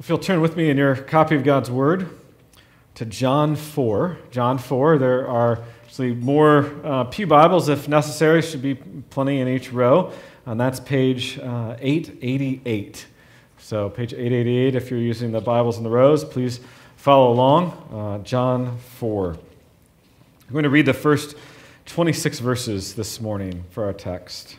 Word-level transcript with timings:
If 0.00 0.08
you'll 0.08 0.18
turn 0.18 0.40
with 0.40 0.56
me 0.56 0.70
in 0.70 0.76
your 0.76 0.94
copy 0.94 1.34
of 1.34 1.42
God's 1.42 1.72
Word 1.72 2.08
to 2.94 3.04
John 3.04 3.56
4. 3.56 4.16
John 4.30 4.56
4, 4.56 4.96
there 4.96 5.26
are 5.26 5.64
actually 5.82 6.14
more 6.14 6.70
uh, 6.84 7.02
Pew 7.02 7.26
Bibles 7.26 7.68
if 7.68 7.88
necessary, 7.88 8.40
should 8.40 8.62
be 8.62 8.76
plenty 8.76 9.40
in 9.40 9.48
each 9.48 9.72
row. 9.72 10.12
And 10.46 10.60
that's 10.60 10.78
page 10.78 11.40
uh, 11.40 11.74
888. 11.80 13.06
So, 13.58 13.90
page 13.90 14.12
888, 14.12 14.76
if 14.76 14.88
you're 14.88 15.00
using 15.00 15.32
the 15.32 15.40
Bibles 15.40 15.78
in 15.78 15.82
the 15.82 15.90
rows, 15.90 16.24
please 16.24 16.60
follow 16.94 17.32
along. 17.32 17.72
Uh, 17.92 18.22
John 18.22 18.78
4. 18.78 19.30
I'm 19.32 20.52
going 20.52 20.62
to 20.62 20.70
read 20.70 20.86
the 20.86 20.94
first 20.94 21.34
26 21.86 22.38
verses 22.38 22.94
this 22.94 23.20
morning 23.20 23.64
for 23.70 23.84
our 23.84 23.92
text. 23.92 24.58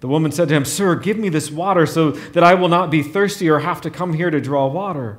The 0.00 0.08
woman 0.08 0.32
said 0.32 0.48
to 0.48 0.54
him, 0.54 0.64
Sir, 0.64 0.96
give 0.96 1.18
me 1.18 1.28
this 1.28 1.50
water 1.50 1.86
so 1.86 2.10
that 2.10 2.42
I 2.42 2.54
will 2.54 2.68
not 2.68 2.90
be 2.90 3.02
thirsty 3.02 3.48
or 3.48 3.60
have 3.60 3.80
to 3.82 3.90
come 3.90 4.14
here 4.14 4.30
to 4.30 4.40
draw 4.40 4.66
water. 4.66 5.18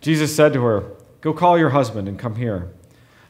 Jesus 0.00 0.34
said 0.34 0.52
to 0.52 0.62
her, 0.62 0.84
Go 1.20 1.32
call 1.32 1.58
your 1.58 1.70
husband 1.70 2.06
and 2.06 2.18
come 2.18 2.36
here. 2.36 2.72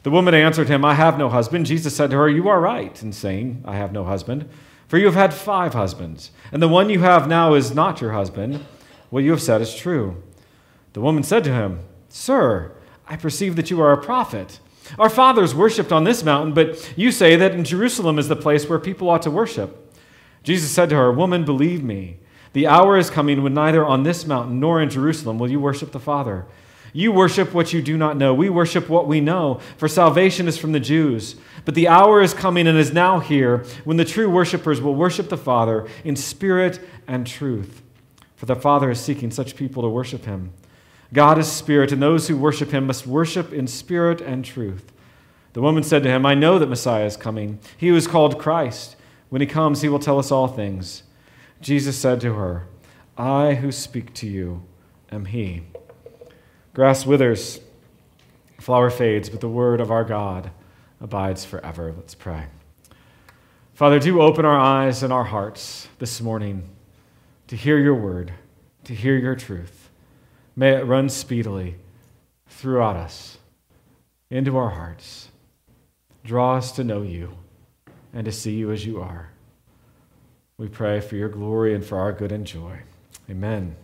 The 0.03 0.11
woman 0.11 0.35
answered 0.35 0.69
him, 0.69 0.85
I 0.85 0.93
have 0.93 1.17
no 1.17 1.29
husband. 1.29 1.65
Jesus 1.65 1.95
said 1.95 2.11
to 2.11 2.17
her, 2.17 2.29
You 2.29 2.47
are 2.47 2.61
right 2.61 3.01
in 3.01 3.11
saying, 3.11 3.63
I 3.65 3.75
have 3.75 3.91
no 3.91 4.03
husband, 4.03 4.47
for 4.87 4.97
you 4.97 5.05
have 5.05 5.15
had 5.15 5.33
five 5.33 5.73
husbands, 5.73 6.31
and 6.51 6.61
the 6.61 6.67
one 6.67 6.89
you 6.89 6.99
have 6.99 7.27
now 7.27 7.55
is 7.55 7.73
not 7.73 7.99
your 7.99 8.11
husband. 8.11 8.63
What 9.09 9.23
you 9.23 9.31
have 9.31 9.41
said 9.41 9.61
is 9.61 9.75
true. 9.75 10.21
The 10.93 11.01
woman 11.01 11.23
said 11.23 11.43
to 11.45 11.53
him, 11.53 11.79
Sir, 12.09 12.71
I 13.07 13.15
perceive 13.15 13.55
that 13.55 13.71
you 13.71 13.81
are 13.81 13.91
a 13.91 14.01
prophet. 14.01 14.59
Our 14.99 15.09
fathers 15.09 15.55
worshipped 15.55 15.91
on 15.91 16.03
this 16.03 16.23
mountain, 16.23 16.53
but 16.53 16.93
you 16.97 17.11
say 17.11 17.35
that 17.35 17.53
in 17.53 17.63
Jerusalem 17.63 18.19
is 18.19 18.27
the 18.27 18.35
place 18.35 18.69
where 18.69 18.79
people 18.79 19.09
ought 19.09 19.23
to 19.23 19.31
worship. 19.31 19.86
Jesus 20.47 20.71
said 20.71 20.87
to 20.91 20.95
her, 20.95 21.11
Woman, 21.11 21.43
believe 21.43 21.83
me, 21.83 22.19
the 22.53 22.67
hour 22.67 22.97
is 22.97 23.09
coming 23.09 23.43
when 23.43 23.53
neither 23.53 23.85
on 23.85 24.03
this 24.03 24.25
mountain 24.25 24.61
nor 24.61 24.81
in 24.81 24.89
Jerusalem 24.89 25.39
will 25.39 25.51
you 25.51 25.59
worship 25.59 25.91
the 25.91 25.99
Father. 25.99 26.45
You 26.93 27.11
worship 27.11 27.53
what 27.53 27.73
you 27.73 27.81
do 27.81 27.97
not 27.97 28.15
know. 28.15 28.33
We 28.33 28.49
worship 28.49 28.87
what 28.87 29.09
we 29.09 29.19
know, 29.19 29.59
for 29.75 29.89
salvation 29.89 30.47
is 30.47 30.57
from 30.57 30.71
the 30.71 30.79
Jews. 30.79 31.35
But 31.65 31.75
the 31.75 31.89
hour 31.89 32.21
is 32.21 32.33
coming 32.33 32.65
and 32.65 32.77
is 32.77 32.93
now 32.93 33.19
here 33.19 33.65
when 33.83 33.97
the 33.97 34.05
true 34.05 34.29
worshippers 34.29 34.79
will 34.79 34.95
worship 34.95 35.27
the 35.27 35.35
Father 35.35 35.85
in 36.05 36.15
spirit 36.15 36.79
and 37.07 37.27
truth. 37.27 37.81
For 38.37 38.45
the 38.45 38.55
Father 38.55 38.89
is 38.89 39.01
seeking 39.01 39.31
such 39.31 39.57
people 39.57 39.83
to 39.83 39.89
worship 39.89 40.23
him. 40.23 40.53
God 41.11 41.37
is 41.37 41.51
spirit, 41.51 41.91
and 41.91 42.01
those 42.01 42.29
who 42.29 42.37
worship 42.37 42.71
him 42.71 42.87
must 42.87 43.05
worship 43.05 43.51
in 43.51 43.67
spirit 43.67 44.21
and 44.21 44.45
truth. 44.45 44.93
The 45.51 45.61
woman 45.61 45.83
said 45.83 46.03
to 46.03 46.09
him, 46.09 46.25
I 46.25 46.35
know 46.35 46.57
that 46.57 46.69
Messiah 46.69 47.05
is 47.05 47.17
coming, 47.17 47.59
he 47.75 47.89
who 47.89 47.97
is 47.97 48.07
called 48.07 48.39
Christ. 48.39 48.93
When 49.29 49.41
he 49.41 49.47
comes, 49.47 49.81
he 49.81 49.89
will 49.89 49.99
tell 49.99 50.19
us 50.19 50.31
all 50.31 50.47
things. 50.47 51.03
Jesus 51.59 51.97
said 51.97 52.21
to 52.21 52.33
her, 52.33 52.67
I 53.17 53.55
who 53.55 53.71
speak 53.71 54.13
to 54.15 54.27
you 54.27 54.63
am 55.11 55.25
he. 55.25 55.63
Grass 56.73 57.05
withers, 57.05 57.59
flower 58.59 58.89
fades, 58.89 59.29
but 59.29 59.41
the 59.41 59.49
word 59.49 59.81
of 59.81 59.91
our 59.91 60.03
God 60.03 60.51
abides 61.01 61.43
forever. 61.43 61.93
Let's 61.95 62.15
pray. 62.15 62.45
Father, 63.73 63.99
do 63.99 64.21
open 64.21 64.45
our 64.45 64.57
eyes 64.57 65.03
and 65.03 65.11
our 65.11 65.23
hearts 65.23 65.87
this 65.99 66.21
morning 66.21 66.69
to 67.47 67.55
hear 67.55 67.77
your 67.77 67.95
word, 67.95 68.33
to 68.83 68.93
hear 68.93 69.17
your 69.17 69.35
truth. 69.35 69.89
May 70.55 70.71
it 70.71 70.85
run 70.85 71.09
speedily 71.09 71.75
throughout 72.47 72.95
us, 72.95 73.37
into 74.29 74.57
our 74.57 74.71
hearts. 74.71 75.29
Draw 76.23 76.57
us 76.57 76.71
to 76.73 76.83
know 76.83 77.01
you 77.01 77.37
and 78.13 78.25
to 78.25 78.31
see 78.31 78.53
you 78.53 78.71
as 78.71 78.85
you 78.85 79.01
are. 79.01 79.29
We 80.57 80.67
pray 80.67 80.99
for 81.01 81.15
your 81.15 81.29
glory 81.29 81.75
and 81.75 81.85
for 81.85 81.99
our 81.99 82.11
good 82.11 82.31
and 82.31 82.45
joy. 82.45 82.79
Amen. 83.29 83.75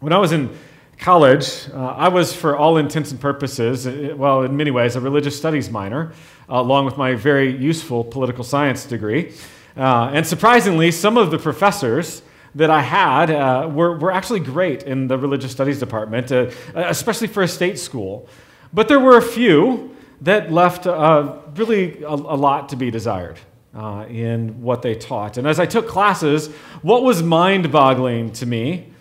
When 0.00 0.12
I 0.12 0.18
was 0.18 0.32
in 0.32 0.50
college, 0.98 1.68
uh, 1.72 1.76
I 1.76 2.08
was, 2.08 2.34
for 2.34 2.56
all 2.56 2.76
intents 2.76 3.12
and 3.12 3.20
purposes, 3.20 3.86
uh, 3.86 4.14
well, 4.16 4.42
in 4.42 4.56
many 4.56 4.70
ways, 4.70 4.96
a 4.96 5.00
religious 5.00 5.36
studies 5.36 5.70
minor, 5.70 6.12
uh, 6.50 6.60
along 6.60 6.84
with 6.84 6.96
my 6.96 7.14
very 7.14 7.56
useful 7.56 8.04
political 8.04 8.44
science 8.44 8.84
degree. 8.84 9.32
Uh, 9.76 10.10
and 10.12 10.26
surprisingly, 10.26 10.90
some 10.90 11.16
of 11.16 11.30
the 11.30 11.38
professors 11.38 12.22
that 12.54 12.70
I 12.70 12.82
had 12.82 13.30
uh, 13.30 13.68
were, 13.72 13.96
were 13.98 14.10
actually 14.10 14.40
great 14.40 14.82
in 14.82 15.06
the 15.06 15.16
religious 15.16 15.52
studies 15.52 15.78
department, 15.78 16.32
uh, 16.32 16.50
especially 16.74 17.28
for 17.28 17.42
a 17.42 17.48
state 17.48 17.78
school. 17.78 18.28
But 18.72 18.88
there 18.88 19.00
were 19.00 19.16
a 19.16 19.22
few 19.22 19.96
that 20.22 20.52
left 20.52 20.86
uh, 20.86 21.36
really 21.54 22.02
a, 22.02 22.08
a, 22.08 22.36
lot 22.36 22.70
to 22.70 22.76
be 22.76 22.90
desired 22.90 23.38
uh, 23.74 24.06
in 24.08 24.62
what 24.62 24.82
they 24.82 24.94
taught. 24.94 25.36
And 25.36 25.46
as 25.46 25.60
I 25.60 25.66
took 25.66 25.86
classes, 25.86 26.48
what 26.82 27.02
was 27.02 27.22
mind 27.22 27.70
boggling 27.70 28.32
to 28.32 28.46
me 28.46 28.92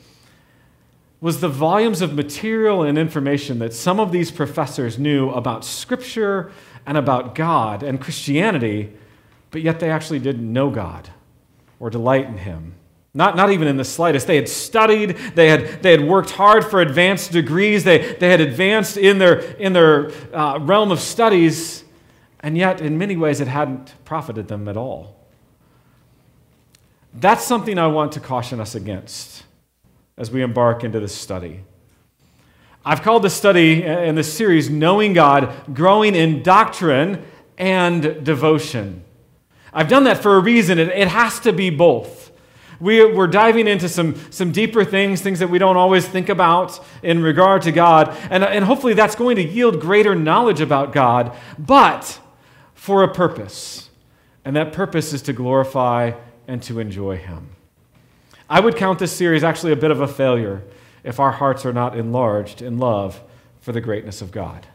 was 1.20 1.42
the 1.42 1.50
volumes 1.50 2.02
of 2.02 2.14
material 2.14 2.84
and 2.84 2.98
information 2.98 3.60
that 3.60 3.74
some 3.74 4.00
of 4.00 4.12
these 4.12 4.30
professors 4.30 5.00
knew 5.00 5.32
about 5.32 5.66
Scripture 5.66 6.52
and 6.86 6.98
about 6.98 7.34
God 7.34 7.82
and 7.82 8.00
Christianity, 8.00 8.94
but 9.50 9.62
yet 9.62 9.80
they 9.80 9.90
actually 9.90 10.20
didn't 10.20 10.52
know 10.52 10.70
God 10.70 11.10
or 11.80 11.90
delight 11.90 12.28
in 12.28 12.38
Him. 12.38 12.76
Not, 13.18 13.36
not 13.36 13.50
even 13.50 13.68
in 13.68 13.78
the 13.78 13.84
slightest. 13.84 14.28
They 14.28 14.36
had 14.36 14.48
studied, 14.48 15.18
they 15.34 15.50
had, 15.50 15.82
they 15.82 15.90
had 15.90 16.08
worked 16.08 16.30
hard 16.30 16.64
for 16.64 16.82
advanced 16.82 17.32
degrees, 17.32 17.84
they, 17.84 18.14
they 18.14 18.30
had 18.30 18.40
advanced 18.40 18.96
in 18.96 19.18
their, 19.18 19.40
in 19.40 19.74
their 19.74 20.12
uh, 20.32 20.60
realm 20.60 20.92
of 20.92 21.00
studies, 21.00 21.84
and 22.42 22.56
yet, 22.56 22.80
in 22.80 23.00
many 23.00 23.18
ways, 23.18 23.42
it 23.42 23.48
hadn't 23.48 23.96
profited 24.06 24.48
them 24.50 24.68
at 24.68 24.78
all. 24.78 25.16
That's 27.12 27.44
something 27.44 27.80
I 27.80 27.88
want 27.88 28.12
to 28.12 28.20
caution 28.20 28.62
us 28.62 28.76
against 28.76 29.46
as 30.16 30.30
we 30.30 30.44
embark 30.44 30.84
into 30.84 31.00
this 31.00 31.16
study. 31.16 31.62
I've 32.86 33.02
called 33.02 33.24
this 33.24 33.34
study 33.34 33.82
in 33.82 34.14
this 34.14 34.32
series 34.32 34.70
Knowing 34.70 35.14
God, 35.14 35.74
Growing 35.74 36.14
in 36.14 36.44
Doctrine 36.44 37.26
and 37.58 38.24
Devotion. 38.24 39.04
I've 39.74 39.88
done 39.88 40.04
that 40.04 40.22
for 40.22 40.36
a 40.36 40.40
reason. 40.40 40.78
It, 40.78 40.90
it 40.90 41.08
has 41.08 41.40
to 41.40 41.52
be 41.52 41.72
both. 41.72 42.27
We, 42.80 43.04
we're 43.06 43.28
diving 43.28 43.68
into 43.68 43.90
some, 43.90 44.16
some 44.32 44.52
deeper 44.52 44.86
things, 44.86 45.22
things 45.22 45.40
that 45.40 45.50
we 45.50 45.58
don't 45.58 45.78
always 45.78 46.08
think 46.08 46.30
about 46.30 46.84
in 47.02 47.22
regard 47.22 47.64
to 47.64 47.72
God. 47.72 48.16
And, 48.30 48.44
and 48.44 48.64
hopefully 48.64 48.94
that's 48.94 49.16
going 49.16 49.36
to 49.38 49.44
yield 49.44 49.82
greater 49.82 50.16
knowledge 50.16 50.62
about 50.62 50.94
God, 50.94 51.36
but 51.58 52.20
for 52.76 53.04
a 53.04 53.14
purpose. 53.14 53.90
And 54.46 54.56
that 54.56 54.74
purpose 54.74 55.12
is 55.12 55.22
to 55.24 55.34
glorify 55.34 56.14
and 56.48 56.62
to 56.64 56.80
enjoy 56.80 57.18
Him. 57.18 57.50
I 58.50 58.60
would 58.60 58.76
count 58.78 59.00
this 59.00 59.12
series 59.12 59.44
actually 59.44 59.74
a 59.74 59.78
bit 59.78 59.92
of 59.92 60.00
a 60.00 60.08
failure 60.08 60.64
if 61.04 61.20
our 61.20 61.32
hearts 61.32 61.66
are 61.66 61.74
not 61.74 61.98
enlarged 61.98 62.62
in 62.62 62.78
love 62.78 63.22
for 63.60 63.72
the 63.72 63.82
greatness 63.82 64.22
of 64.22 64.32
God. 64.32 64.68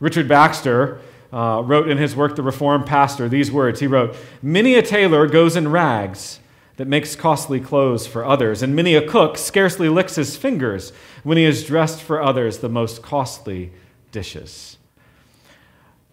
Richard 0.00 0.26
Baxter 0.26 1.00
uh, 1.32 1.62
wrote 1.64 1.88
in 1.88 1.98
his 1.98 2.16
work, 2.16 2.34
The 2.36 2.42
Reformed 2.42 2.86
Pastor, 2.86 3.28
these 3.28 3.50
words. 3.52 3.80
He 3.80 3.86
wrote, 3.86 4.16
Many 4.42 4.74
a 4.74 4.82
tailor 4.82 5.26
goes 5.28 5.54
in 5.54 5.70
rags 5.70 6.40
that 6.76 6.88
makes 6.88 7.14
costly 7.14 7.60
clothes 7.60 8.06
for 8.06 8.24
others, 8.24 8.62
and 8.62 8.74
many 8.74 8.94
a 8.94 9.06
cook 9.06 9.36
scarcely 9.36 9.88
licks 9.88 10.16
his 10.16 10.36
fingers 10.36 10.92
when 11.22 11.36
he 11.36 11.44
has 11.44 11.64
dressed 11.64 12.02
for 12.02 12.22
others 12.22 12.58
the 12.58 12.68
most 12.68 13.02
costly 13.02 13.72
dishes. 14.10 14.78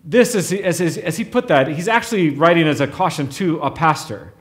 This, 0.04 0.36
as 0.36 0.50
he, 0.50 0.64
as, 0.64 0.80
as 0.82 1.18
he 1.18 1.24
put 1.24 1.48
that, 1.48 1.68
he's 1.68 1.88
actually 1.88 2.30
writing 2.30 2.68
as 2.68 2.82
a 2.82 2.88
caution 2.88 3.30
to 3.32 3.60
a 3.60 3.72
pastor 3.72 4.34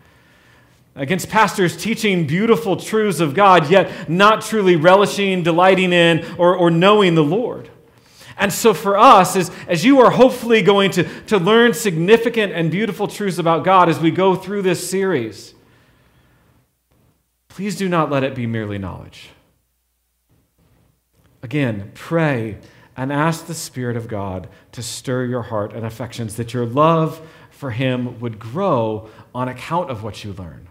against 0.94 1.28
pastors 1.28 1.76
teaching 1.76 2.26
beautiful 2.26 2.76
truths 2.76 3.20
of 3.20 3.32
God, 3.34 3.70
yet 3.70 4.08
not 4.08 4.42
truly 4.42 4.74
relishing, 4.76 5.44
delighting 5.44 5.92
in, 5.92 6.26
or, 6.36 6.56
or 6.56 6.70
knowing 6.70 7.14
the 7.14 7.24
Lord. 7.24 7.70
And 8.36 8.52
so, 8.52 8.74
for 8.74 8.96
us, 8.96 9.34
as, 9.36 9.50
as 9.66 9.84
you 9.84 10.00
are 10.00 10.10
hopefully 10.10 10.62
going 10.62 10.90
to, 10.92 11.04
to 11.26 11.38
learn 11.38 11.74
significant 11.74 12.52
and 12.52 12.70
beautiful 12.70 13.08
truths 13.08 13.38
about 13.38 13.64
God 13.64 13.88
as 13.88 13.98
we 13.98 14.10
go 14.10 14.36
through 14.36 14.62
this 14.62 14.88
series, 14.88 15.54
please 17.58 17.74
do 17.74 17.88
not 17.88 18.08
let 18.08 18.22
it 18.22 18.36
be 18.36 18.46
merely 18.46 18.78
knowledge. 18.78 19.30
Again, 21.42 21.90
pray 21.92 22.56
and 22.96 23.12
ask 23.12 23.46
the 23.46 23.54
Spirit 23.54 23.96
of 23.96 24.06
God 24.06 24.48
to 24.70 24.80
stir 24.80 25.24
your 25.24 25.42
heart 25.42 25.72
and 25.72 25.84
affections, 25.84 26.36
that 26.36 26.54
your 26.54 26.64
love 26.64 27.20
for 27.50 27.72
Him 27.72 28.20
would 28.20 28.38
grow 28.38 29.10
on 29.34 29.48
account 29.48 29.90
of 29.90 30.04
what 30.04 30.22
you 30.22 30.32
learn 30.34 30.68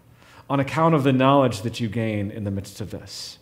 on 0.50 0.62
account 0.62 0.96
of 0.96 1.04
the 1.04 1.12
knowledge 1.12 1.60
that 1.64 1.82
you 1.82 1.90
gain 1.90 2.32
in 2.32 2.46
the 2.46 2.52
midst 2.52 2.80
of 2.80 2.90
this. 2.90 3.38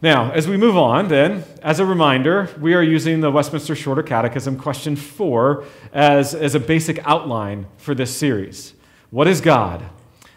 Now, 0.00 0.30
as 0.30 0.46
we 0.46 0.56
move 0.56 0.76
on, 0.76 1.08
then, 1.08 1.42
as 1.62 1.80
a 1.80 1.84
reminder, 1.84 2.48
we 2.60 2.74
are 2.74 2.82
using 2.82 3.22
the 3.22 3.32
Westminster 3.32 3.74
Shorter 3.74 4.04
Catechism, 4.04 4.56
question 4.56 4.94
four, 4.94 5.64
as, 5.92 6.32
as 6.32 6.54
a 6.54 6.60
basic 6.60 7.04
outline 7.04 7.66
for 7.76 7.92
this 7.92 8.14
series. 8.14 8.74
What 9.10 9.26
is 9.26 9.40
God? 9.40 9.82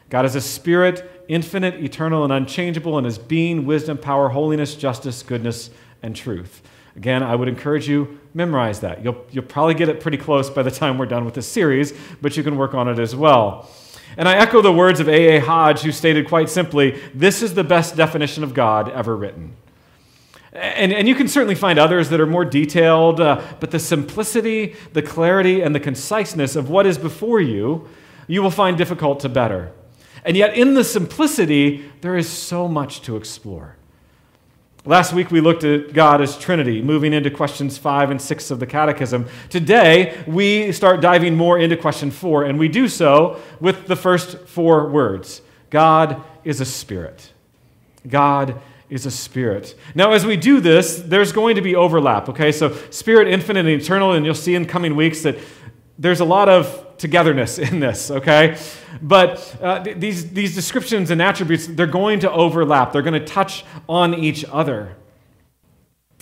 God 0.10 0.26
is 0.26 0.36
a 0.36 0.42
spirit, 0.42 1.17
infinite, 1.28 1.84
eternal, 1.84 2.24
and 2.24 2.34
unchangeable 2.34 2.98
in 2.98 3.06
his 3.06 3.18
being, 3.18 3.66
wisdom, 3.66 3.98
power, 3.98 4.30
holiness, 4.30 4.76
justice, 4.76 5.24
goodness, 5.24 5.70
and 6.02 6.16
truth. 6.16 6.62
Again, 6.96 7.22
I 7.22 7.36
would 7.36 7.48
encourage 7.48 7.88
you 7.88 8.20
memorize 8.34 8.80
that. 8.80 9.04
You'll, 9.04 9.26
you'll 9.32 9.46
probably 9.46 9.76
get 9.76 9.88
it 9.88 10.00
pretty 10.00 10.18
close 10.18 10.50
by 10.50 10.64
the 10.64 10.72
time 10.72 10.98
we're 10.98 11.06
done 11.06 11.26
with 11.26 11.36
this 11.36 11.48
series, 11.48 11.94
but 12.22 12.36
you 12.36 12.44
can 12.44 12.58
work 12.58 12.74
on 12.74 12.88
it 12.88 12.98
as 12.98 13.16
well. 13.16 13.70
And 14.18 14.28
I 14.28 14.38
echo 14.38 14.62
the 14.62 14.74
words 14.74 15.00
of 15.00 15.08
A.A. 15.08 15.40
Hodge, 15.40 15.82
who 15.82 15.92
stated 15.92 16.28
quite 16.28 16.50
simply 16.50 17.00
this 17.14 17.44
is 17.44 17.54
the 17.54 17.64
best 17.64 17.96
definition 17.96 18.44
of 18.44 18.54
God 18.54 18.90
ever 18.90 19.16
written. 19.16 19.56
And, 20.54 20.92
and 20.92 21.08
you 21.08 21.14
can 21.14 21.28
certainly 21.28 21.54
find 21.54 21.78
others 21.78 22.10
that 22.10 22.20
are 22.20 22.26
more 22.26 22.46
detailed, 22.46 23.22
uh, 23.22 23.42
but 23.60 23.70
the 23.70 23.78
simplicity, 23.78 24.76
the 24.94 25.04
clarity, 25.04 25.62
and 25.62 25.76
the 25.76 25.80
conciseness 25.80 26.56
of 26.56 26.68
what 26.68 26.88
is 26.88 26.98
before 26.98 27.40
you, 27.40 27.88
you 28.28 28.42
will 28.42 28.52
find 28.52 28.76
difficult 28.76 29.20
to 29.20 29.30
better. 29.30 29.72
And 30.28 30.36
yet, 30.36 30.58
in 30.58 30.74
the 30.74 30.84
simplicity, 30.84 31.90
there 32.02 32.18
is 32.18 32.28
so 32.28 32.68
much 32.68 33.02
to 33.04 33.16
explore. 33.16 33.78
Last 34.84 35.14
week 35.14 35.32
we 35.32 35.40
looked 35.40 35.64
at 35.64 35.94
God 35.94 36.22
as 36.22 36.38
Trinity, 36.38 36.82
moving 36.82 37.14
into 37.14 37.32
questions 37.32 37.78
five 37.78 38.12
and 38.12 38.22
six 38.22 38.52
of 38.52 38.60
the 38.60 38.68
Catechism. 38.68 39.28
Today 39.50 40.22
we 40.28 40.74
start 40.74 41.00
diving 41.00 41.38
more 41.38 41.58
into 41.58 41.78
question 41.78 42.12
four, 42.12 42.44
and 42.44 42.60
we 42.60 42.68
do 42.68 42.90
so 42.90 43.40
with 43.62 43.88
the 43.88 43.96
first 43.96 44.38
four 44.50 44.90
words 44.90 45.42
God 45.70 46.22
is 46.44 46.60
a 46.60 46.66
spirit. 46.66 47.32
God 48.06 48.62
is 48.90 49.06
a 49.06 49.12
spirit. 49.12 49.76
Now, 49.96 50.12
as 50.12 50.26
we 50.26 50.36
do 50.36 50.60
this, 50.60 51.02
there's 51.06 51.32
going 51.32 51.56
to 51.56 51.62
be 51.62 51.74
overlap, 51.74 52.28
okay? 52.28 52.52
So, 52.52 52.76
spirit, 52.90 53.30
infinite, 53.30 53.66
and 53.66 53.82
eternal, 53.82 54.12
and 54.12 54.26
you'll 54.26 54.36
see 54.36 54.56
in 54.56 54.66
coming 54.66 54.98
weeks 54.98 55.22
that 55.22 55.38
there's 55.98 56.20
a 56.20 56.26
lot 56.26 56.50
of 56.50 56.87
togetherness 56.98 57.60
in 57.60 57.80
this, 57.80 58.12
okay? 58.12 58.58
But 59.02 59.56
uh, 59.62 59.84
th- 59.84 59.98
these, 59.98 60.32
these 60.32 60.56
descriptions 60.56 61.12
and 61.12 61.22
attributes, 61.22 61.68
they're 61.68 61.88
going 61.88 62.20
to 62.22 62.32
overlap, 62.32 62.92
they're 62.92 63.02
going 63.02 63.20
to 63.20 63.26
touch 63.26 63.66
on 63.88 64.14
each 64.14 64.46
other. 64.52 64.96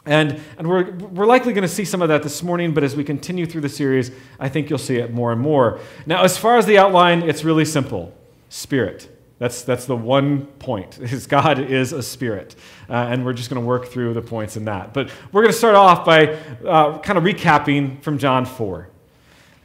And, 0.06 0.40
and 0.58 0.70
we're, 0.70 0.92
we're 0.92 1.26
likely 1.26 1.54
going 1.54 1.64
to 1.64 1.68
see 1.68 1.86
some 1.86 2.02
of 2.02 2.10
that 2.10 2.22
this 2.22 2.44
morning, 2.44 2.74
but 2.74 2.84
as 2.84 2.96
we 2.96 3.04
continue 3.04 3.46
through 3.46 3.62
the 3.62 3.70
series, 3.70 4.12
I 4.40 4.50
think 4.50 4.70
you'll 4.70 4.78
see 4.78 4.98
it 4.98 5.12
more 5.12 5.32
and 5.32 5.42
more. 5.42 5.80
Now, 6.06 6.24
as 6.24 6.38
far 6.38 6.58
as 6.58 6.66
the 6.66 6.78
outline, 6.78 7.24
it's 7.24 7.44
really 7.44 7.66
simple 7.66 8.14
Spirit. 8.50 9.10
That's, 9.38 9.64
that's 9.64 9.86
the 9.86 9.98
one 9.98 10.46
point, 10.46 10.98
is 11.02 11.28
God 11.28 11.60
is 11.60 11.92
a 11.92 12.02
spirit. 12.02 12.56
Uh, 12.90 12.94
and 12.94 13.26
we're 13.26 13.34
just 13.34 13.50
going 13.50 13.62
to 13.62 13.68
work 13.68 13.88
through 13.88 14.14
the 14.14 14.22
points 14.22 14.56
in 14.56 14.66
that. 14.66 14.94
But 14.94 15.10
we're 15.32 15.42
going 15.42 15.52
to 15.52 15.58
start 15.58 15.76
off 15.76 16.06
by 16.06 16.36
uh, 16.66 17.00
kind 17.00 17.18
of 17.18 17.24
recapping 17.24 18.02
from 18.02 18.18
John 18.18 18.46
4. 18.46 18.88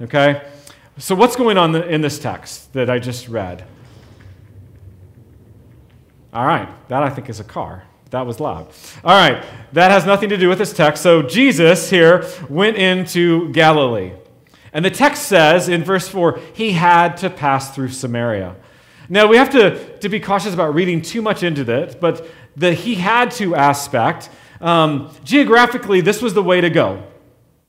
Okay? 0.03 0.43
So, 1.01 1.15
what's 1.15 1.35
going 1.35 1.57
on 1.57 1.75
in 1.75 2.03
this 2.03 2.19
text 2.19 2.75
that 2.75 2.91
I 2.91 2.99
just 2.99 3.27
read? 3.27 3.65
All 6.31 6.45
right, 6.45 6.69
that 6.89 7.03
I 7.03 7.09
think 7.09 7.31
is 7.31 7.41
a 7.41 7.45
car. 7.45 7.85
That 8.11 8.27
was 8.27 8.39
loud. 8.39 8.69
All 9.03 9.17
right, 9.17 9.43
that 9.73 9.91
has 9.91 10.05
nothing 10.05 10.29
to 10.29 10.37
do 10.37 10.51
with 10.51 10.59
this 10.59 10.75
text. 10.75 11.03
So, 11.03 11.23
Jesus 11.23 11.89
here 11.89 12.27
went 12.51 12.77
into 12.77 13.51
Galilee. 13.53 14.13
And 14.75 14.85
the 14.85 14.91
text 14.91 15.23
says 15.23 15.71
in 15.71 15.85
verse 15.85 16.07
4, 16.07 16.39
he 16.53 16.73
had 16.73 17.17
to 17.19 17.31
pass 17.31 17.75
through 17.75 17.89
Samaria. 17.89 18.57
Now, 19.09 19.27
we 19.27 19.39
have 19.39 19.49
to, 19.51 19.99
to 20.01 20.09
be 20.11 20.21
cautious 20.21 20.53
about 20.53 20.75
reading 20.75 21.01
too 21.01 21.23
much 21.23 21.43
into 21.43 21.65
this, 21.65 21.95
but 21.95 22.29
the 22.57 22.75
he 22.75 22.97
had 22.97 23.31
to 23.33 23.55
aspect, 23.55 24.29
um, 24.61 25.11
geographically, 25.25 26.03
this 26.03 26.21
was 26.21 26.35
the 26.35 26.43
way 26.43 26.61
to 26.61 26.69
go. 26.69 27.03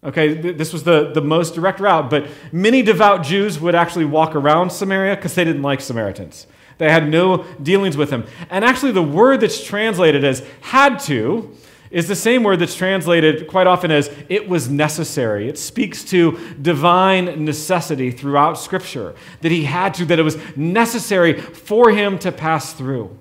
Okay, 0.03 0.33
this 0.33 0.74
was 0.74 0.83
the, 0.83 1.12
the 1.12 1.21
most 1.21 1.53
direct 1.53 1.80
route, 1.80 2.09
but 2.09 2.27
many 2.51 2.81
devout 2.81 3.24
Jews 3.24 3.59
would 3.59 3.75
actually 3.75 4.06
walk 4.06 4.36
around 4.36 4.71
Samaria 4.71 5.15
because 5.15 5.36
they 5.36 5.44
didn't 5.44 5.62
like 5.62 5.80
Samaritans. 5.80 6.48
They 6.80 6.89
had 6.89 7.07
no 7.07 7.44
dealings 7.62 7.95
with 7.95 8.09
them. 8.09 8.25
And 8.50 8.65
actually, 8.65 8.94
the 8.94 9.03
word 9.03 9.42
that's 9.42 9.63
translated 9.63 10.24
as 10.24 10.44
had 10.62 10.98
to 11.01 11.56
is 11.92 12.07
the 12.07 12.15
same 12.15 12.42
word 12.42 12.57
that's 12.57 12.74
translated 12.74 13.48
quite 13.48 13.68
often 13.68 13.92
as 13.92 14.09
it 14.27 14.50
was 14.50 14.69
necessary. 14.69 15.48
It 15.48 15.59
speaks 15.59 16.04
to 16.06 16.39
divine 16.59 17.45
necessity 17.45 18.09
throughout 18.09 18.57
Scripture, 18.57 19.13
that 19.42 19.51
he 19.51 19.65
had 19.65 19.94
to, 19.95 20.06
that 20.06 20.18
it 20.18 20.24
was 20.24 20.38
necessary 20.57 21.39
for 21.39 21.92
him 21.92 22.18
to 22.19 22.31
pass 22.31 22.74
through. 22.74 23.15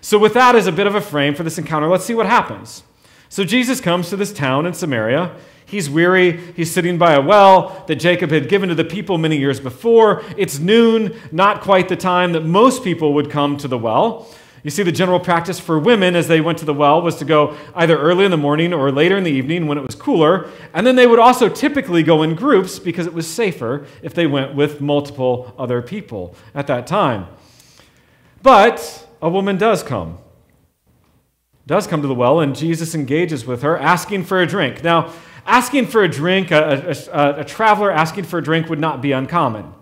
So, 0.00 0.18
with 0.18 0.32
that 0.32 0.56
as 0.56 0.66
a 0.66 0.72
bit 0.72 0.86
of 0.86 0.94
a 0.94 1.00
frame 1.02 1.34
for 1.34 1.42
this 1.42 1.58
encounter, 1.58 1.88
let's 1.88 2.06
see 2.06 2.14
what 2.14 2.26
happens. 2.26 2.82
So, 3.28 3.44
Jesus 3.44 3.80
comes 3.80 4.08
to 4.08 4.16
this 4.16 4.32
town 4.32 4.64
in 4.64 4.72
Samaria. 4.72 5.34
He's 5.74 5.90
weary. 5.90 6.36
He's 6.54 6.70
sitting 6.70 6.98
by 6.98 7.14
a 7.14 7.20
well 7.20 7.84
that 7.88 7.96
Jacob 7.96 8.30
had 8.30 8.48
given 8.48 8.68
to 8.68 8.76
the 8.76 8.84
people 8.84 9.18
many 9.18 9.38
years 9.38 9.58
before. 9.58 10.22
It's 10.36 10.60
noon, 10.60 11.16
not 11.32 11.62
quite 11.62 11.88
the 11.88 11.96
time 11.96 12.30
that 12.34 12.44
most 12.44 12.84
people 12.84 13.12
would 13.14 13.28
come 13.28 13.56
to 13.56 13.66
the 13.66 13.76
well. 13.76 14.28
You 14.62 14.70
see, 14.70 14.84
the 14.84 14.92
general 14.92 15.18
practice 15.18 15.58
for 15.58 15.76
women 15.80 16.14
as 16.14 16.28
they 16.28 16.40
went 16.40 16.58
to 16.58 16.64
the 16.64 16.72
well 16.72 17.02
was 17.02 17.16
to 17.16 17.24
go 17.24 17.56
either 17.74 17.98
early 17.98 18.24
in 18.24 18.30
the 18.30 18.36
morning 18.36 18.72
or 18.72 18.92
later 18.92 19.16
in 19.16 19.24
the 19.24 19.32
evening 19.32 19.66
when 19.66 19.76
it 19.76 19.84
was 19.84 19.96
cooler. 19.96 20.48
And 20.72 20.86
then 20.86 20.94
they 20.94 21.08
would 21.08 21.18
also 21.18 21.48
typically 21.48 22.04
go 22.04 22.22
in 22.22 22.36
groups 22.36 22.78
because 22.78 23.08
it 23.08 23.12
was 23.12 23.26
safer 23.26 23.84
if 24.00 24.14
they 24.14 24.28
went 24.28 24.54
with 24.54 24.80
multiple 24.80 25.52
other 25.58 25.82
people 25.82 26.36
at 26.54 26.68
that 26.68 26.86
time. 26.86 27.26
But 28.44 29.08
a 29.20 29.28
woman 29.28 29.58
does 29.58 29.82
come. 29.82 30.18
Does 31.66 31.88
come 31.88 32.00
to 32.02 32.06
the 32.08 32.14
well, 32.14 32.38
and 32.38 32.54
Jesus 32.54 32.94
engages 32.94 33.44
with 33.44 33.62
her, 33.62 33.76
asking 33.76 34.22
for 34.24 34.40
a 34.40 34.46
drink. 34.46 34.84
Now, 34.84 35.12
Asking 35.46 35.86
for 35.86 36.02
a 36.02 36.08
drink, 36.08 36.50
a, 36.50 36.94
a, 37.12 37.40
a, 37.40 37.44
traveler 37.44 37.90
asking 37.90 38.24
for 38.24 38.38
a 38.38 38.42
drink 38.42 38.68
would 38.68 38.80
not 38.80 39.02
be 39.02 39.12
uncommon. 39.12 39.72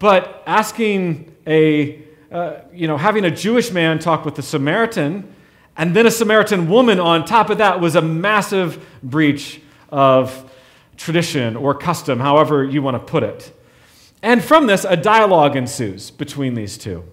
But 0.00 0.42
asking 0.46 1.34
a, 1.46 2.02
uh, 2.32 2.60
you 2.72 2.88
know, 2.88 2.96
having 2.96 3.24
a 3.24 3.30
Jewish 3.30 3.70
man 3.70 3.98
talk 3.98 4.24
with 4.24 4.38
a 4.38 4.42
Samaritan 4.42 5.32
and 5.76 5.94
then 5.94 6.06
a 6.06 6.10
Samaritan 6.10 6.68
woman 6.68 7.00
on 7.00 7.24
top 7.24 7.50
of 7.50 7.58
that 7.58 7.80
was 7.80 7.96
a 7.96 8.02
massive 8.02 8.84
breach 9.02 9.60
of 9.90 10.50
tradition 10.96 11.56
or 11.56 11.74
custom, 11.74 12.20
however 12.20 12.64
you 12.64 12.80
want 12.80 12.94
to 12.94 13.00
put 13.00 13.22
it. 13.22 13.52
And 14.22 14.42
from 14.42 14.66
this, 14.66 14.84
a 14.88 14.96
dialogue 14.96 15.56
ensues 15.56 16.10
between 16.10 16.54
these 16.54 16.78
two. 16.78 17.04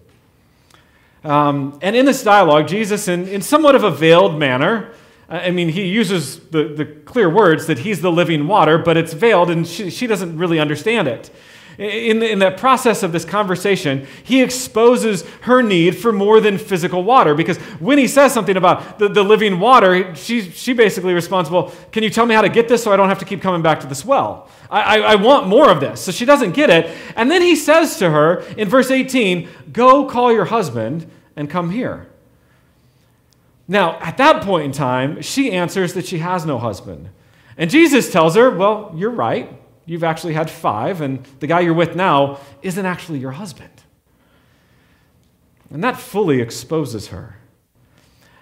Um, 1.23 1.77
and 1.81 1.95
in 1.95 2.05
this 2.05 2.23
dialogue, 2.23 2.67
Jesus, 2.67 3.07
in, 3.07 3.27
in 3.27 3.41
somewhat 3.41 3.75
of 3.75 3.83
a 3.83 3.91
veiled 3.91 4.37
manner, 4.37 4.93
I 5.31 5.49
mean, 5.51 5.69
he 5.69 5.85
uses 5.85 6.39
the, 6.49 6.65
the 6.65 6.85
clear 6.85 7.29
words 7.29 7.65
that 7.67 7.79
he's 7.79 8.01
the 8.01 8.11
living 8.11 8.47
water, 8.47 8.77
but 8.77 8.97
it's 8.97 9.13
veiled 9.13 9.49
and 9.49 9.65
she, 9.65 9.89
she 9.89 10.05
doesn't 10.05 10.37
really 10.37 10.59
understand 10.59 11.07
it. 11.07 11.31
In, 11.77 12.21
in 12.21 12.39
that 12.39 12.57
process 12.57 13.01
of 13.01 13.13
this 13.13 13.23
conversation, 13.23 14.05
he 14.23 14.43
exposes 14.43 15.23
her 15.43 15.63
need 15.63 15.95
for 15.95 16.11
more 16.11 16.41
than 16.41 16.57
physical 16.57 17.01
water 17.03 17.33
because 17.33 17.57
when 17.79 17.97
he 17.97 18.07
says 18.09 18.33
something 18.33 18.57
about 18.57 18.99
the, 18.99 19.07
the 19.07 19.23
living 19.23 19.57
water, 19.57 20.13
she, 20.15 20.41
she 20.51 20.73
basically 20.73 21.13
responds, 21.13 21.49
Well, 21.49 21.73
can 21.93 22.03
you 22.03 22.09
tell 22.09 22.25
me 22.25 22.35
how 22.35 22.41
to 22.41 22.49
get 22.49 22.67
this 22.67 22.83
so 22.83 22.91
I 22.91 22.97
don't 22.97 23.07
have 23.07 23.19
to 23.19 23.25
keep 23.25 23.41
coming 23.41 23.61
back 23.61 23.79
to 23.79 23.87
this 23.87 24.03
well? 24.03 24.49
I, 24.69 24.81
I, 24.81 24.97
I 25.13 25.15
want 25.15 25.47
more 25.47 25.71
of 25.71 25.79
this. 25.79 26.01
So 26.01 26.11
she 26.11 26.25
doesn't 26.25 26.51
get 26.51 26.69
it. 26.69 26.95
And 27.15 27.31
then 27.31 27.41
he 27.41 27.55
says 27.55 27.97
to 27.99 28.09
her 28.09 28.41
in 28.57 28.67
verse 28.67 28.91
18, 28.91 29.47
Go 29.71 30.05
call 30.05 30.33
your 30.33 30.45
husband 30.45 31.09
and 31.37 31.49
come 31.49 31.71
here. 31.71 32.10
Now, 33.67 33.99
at 33.99 34.17
that 34.17 34.43
point 34.43 34.65
in 34.65 34.71
time, 34.71 35.21
she 35.21 35.51
answers 35.51 35.93
that 35.93 36.05
she 36.05 36.19
has 36.19 36.45
no 36.45 36.57
husband. 36.57 37.09
And 37.57 37.69
Jesus 37.69 38.11
tells 38.11 38.35
her, 38.35 38.49
Well, 38.49 38.93
you're 38.95 39.11
right. 39.11 39.57
You've 39.85 40.03
actually 40.03 40.33
had 40.33 40.49
five, 40.49 41.01
and 41.01 41.23
the 41.39 41.47
guy 41.47 41.61
you're 41.61 41.73
with 41.73 41.95
now 41.95 42.39
isn't 42.61 42.85
actually 42.85 43.19
your 43.19 43.31
husband. 43.31 43.69
And 45.69 45.83
that 45.83 45.97
fully 45.97 46.41
exposes 46.41 47.07
her. 47.07 47.37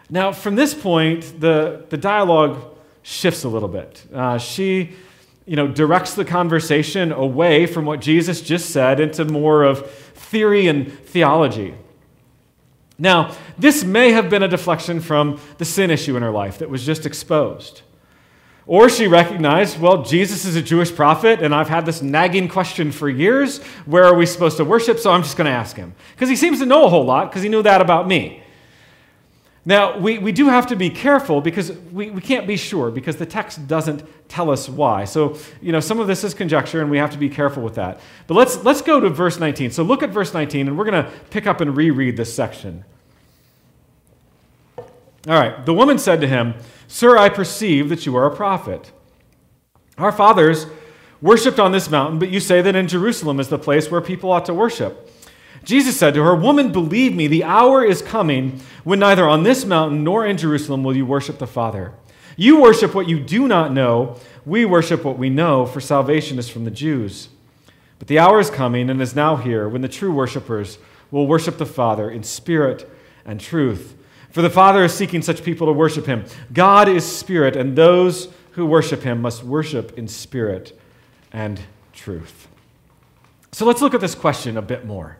Now, 0.09 0.31
from 0.31 0.55
this 0.55 0.73
point, 0.73 1.39
the, 1.39 1.85
the 1.89 1.97
dialogue 1.97 2.75
shifts 3.03 3.43
a 3.43 3.49
little 3.49 3.69
bit. 3.69 4.03
Uh, 4.13 4.37
she 4.37 4.95
you 5.45 5.55
know, 5.55 5.67
directs 5.67 6.13
the 6.13 6.25
conversation 6.25 7.11
away 7.11 7.65
from 7.65 7.85
what 7.85 8.01
Jesus 8.01 8.41
just 8.41 8.69
said 8.69 8.99
into 8.99 9.25
more 9.25 9.63
of 9.63 9.89
theory 9.91 10.67
and 10.67 10.91
theology. 10.91 11.73
Now, 12.99 13.35
this 13.57 13.83
may 13.83 14.11
have 14.11 14.29
been 14.29 14.43
a 14.43 14.47
deflection 14.47 14.99
from 14.99 15.39
the 15.57 15.65
sin 15.65 15.89
issue 15.89 16.17
in 16.17 16.21
her 16.21 16.31
life 16.31 16.57
that 16.59 16.69
was 16.69 16.85
just 16.85 17.05
exposed. 17.05 17.81
Or 18.67 18.87
she 18.87 19.07
recognized, 19.07 19.79
well, 19.79 20.03
Jesus 20.03 20.45
is 20.45 20.55
a 20.55 20.61
Jewish 20.61 20.93
prophet, 20.93 21.41
and 21.41 21.55
I've 21.55 21.69
had 21.69 21.87
this 21.87 22.03
nagging 22.03 22.49
question 22.49 22.91
for 22.91 23.09
years 23.09 23.63
where 23.87 24.03
are 24.03 24.13
we 24.13 24.27
supposed 24.27 24.57
to 24.57 24.65
worship? 24.65 24.99
So 24.99 25.11
I'm 25.11 25.23
just 25.23 25.37
going 25.37 25.45
to 25.45 25.51
ask 25.51 25.75
him. 25.75 25.95
Because 26.13 26.29
he 26.29 26.35
seems 26.35 26.59
to 26.59 26.67
know 26.67 26.85
a 26.85 26.89
whole 26.89 27.05
lot, 27.05 27.31
because 27.31 27.41
he 27.41 27.49
knew 27.49 27.63
that 27.63 27.81
about 27.81 28.07
me. 28.07 28.43
Now, 29.69 29.99
we, 29.99 30.17
we 30.17 30.31
do 30.31 30.47
have 30.47 30.65
to 30.69 30.75
be 30.75 30.89
careful 30.89 31.41
because 31.41 31.71
we, 31.91 32.09
we 32.09 32.21
can't 32.21 32.47
be 32.47 32.57
sure 32.57 32.89
because 32.89 33.17
the 33.17 33.25
text 33.27 33.67
doesn't 33.67 34.03
tell 34.27 34.49
us 34.49 34.67
why. 34.67 35.05
So, 35.05 35.37
you 35.61 35.71
know, 35.71 35.79
some 35.79 35.99
of 35.99 36.07
this 36.07 36.23
is 36.23 36.33
conjecture 36.33 36.81
and 36.81 36.89
we 36.89 36.97
have 36.97 37.11
to 37.11 37.19
be 37.19 37.29
careful 37.29 37.61
with 37.61 37.75
that. 37.75 37.99
But 38.25 38.33
let's, 38.33 38.63
let's 38.63 38.81
go 38.81 38.99
to 38.99 39.09
verse 39.09 39.39
19. 39.39 39.69
So 39.69 39.83
look 39.83 40.01
at 40.01 40.09
verse 40.09 40.33
19 40.33 40.69
and 40.69 40.75
we're 40.75 40.85
going 40.89 41.05
to 41.05 41.11
pick 41.29 41.45
up 41.45 41.61
and 41.61 41.77
reread 41.77 42.17
this 42.17 42.33
section. 42.33 42.83
All 44.79 44.85
right. 45.27 45.63
The 45.63 45.73
woman 45.75 45.99
said 45.99 46.19
to 46.21 46.27
him, 46.27 46.55
Sir, 46.87 47.15
I 47.19 47.29
perceive 47.29 47.89
that 47.89 48.07
you 48.07 48.15
are 48.15 48.25
a 48.25 48.35
prophet. 48.35 48.91
Our 49.99 50.11
fathers 50.11 50.65
worshipped 51.21 51.59
on 51.59 51.73
this 51.73 51.91
mountain, 51.91 52.17
but 52.17 52.29
you 52.29 52.39
say 52.39 52.63
that 52.63 52.75
in 52.75 52.87
Jerusalem 52.87 53.39
is 53.39 53.49
the 53.49 53.59
place 53.59 53.91
where 53.91 54.01
people 54.01 54.31
ought 54.31 54.45
to 54.45 54.53
worship. 54.55 55.11
Jesus 55.63 55.97
said 55.97 56.13
to 56.13 56.23
her, 56.23 56.35
Woman, 56.35 56.71
believe 56.71 57.15
me, 57.15 57.27
the 57.27 57.43
hour 57.43 57.83
is 57.83 58.01
coming 58.01 58.59
when 58.83 58.99
neither 58.99 59.27
on 59.27 59.43
this 59.43 59.65
mountain 59.65 60.03
nor 60.03 60.25
in 60.25 60.37
Jerusalem 60.37 60.83
will 60.83 60.95
you 60.95 61.05
worship 61.05 61.37
the 61.37 61.47
Father. 61.47 61.93
You 62.37 62.61
worship 62.61 62.95
what 62.95 63.09
you 63.09 63.19
do 63.19 63.47
not 63.47 63.73
know. 63.73 64.17
We 64.45 64.63
worship 64.65 65.03
what 65.03 65.17
we 65.17 65.29
know, 65.29 65.65
for 65.65 65.81
salvation 65.81 66.39
is 66.39 66.49
from 66.49 66.63
the 66.63 66.71
Jews. 66.71 67.29
But 67.99 68.07
the 68.07 68.19
hour 68.19 68.39
is 68.39 68.49
coming 68.49 68.89
and 68.89 69.01
is 69.01 69.13
now 69.13 69.35
here 69.35 69.67
when 69.67 69.81
the 69.81 69.89
true 69.89 70.11
worshippers 70.11 70.79
will 71.11 71.27
worship 71.27 71.57
the 71.57 71.65
Father 71.65 72.09
in 72.09 72.23
spirit 72.23 72.89
and 73.25 73.39
truth. 73.39 73.95
For 74.29 74.41
the 74.41 74.49
Father 74.49 74.83
is 74.85 74.93
seeking 74.93 75.21
such 75.21 75.43
people 75.43 75.67
to 75.67 75.73
worship 75.73 76.05
him. 76.05 76.23
God 76.53 76.87
is 76.87 77.03
spirit, 77.03 77.55
and 77.55 77.75
those 77.75 78.29
who 78.51 78.65
worship 78.65 79.03
him 79.03 79.21
must 79.21 79.43
worship 79.43 79.97
in 79.97 80.07
spirit 80.07 80.79
and 81.33 81.59
truth. 81.93 82.47
So 83.51 83.65
let's 83.65 83.81
look 83.81 83.93
at 83.93 84.01
this 84.01 84.15
question 84.15 84.55
a 84.55 84.61
bit 84.61 84.85
more. 84.85 85.18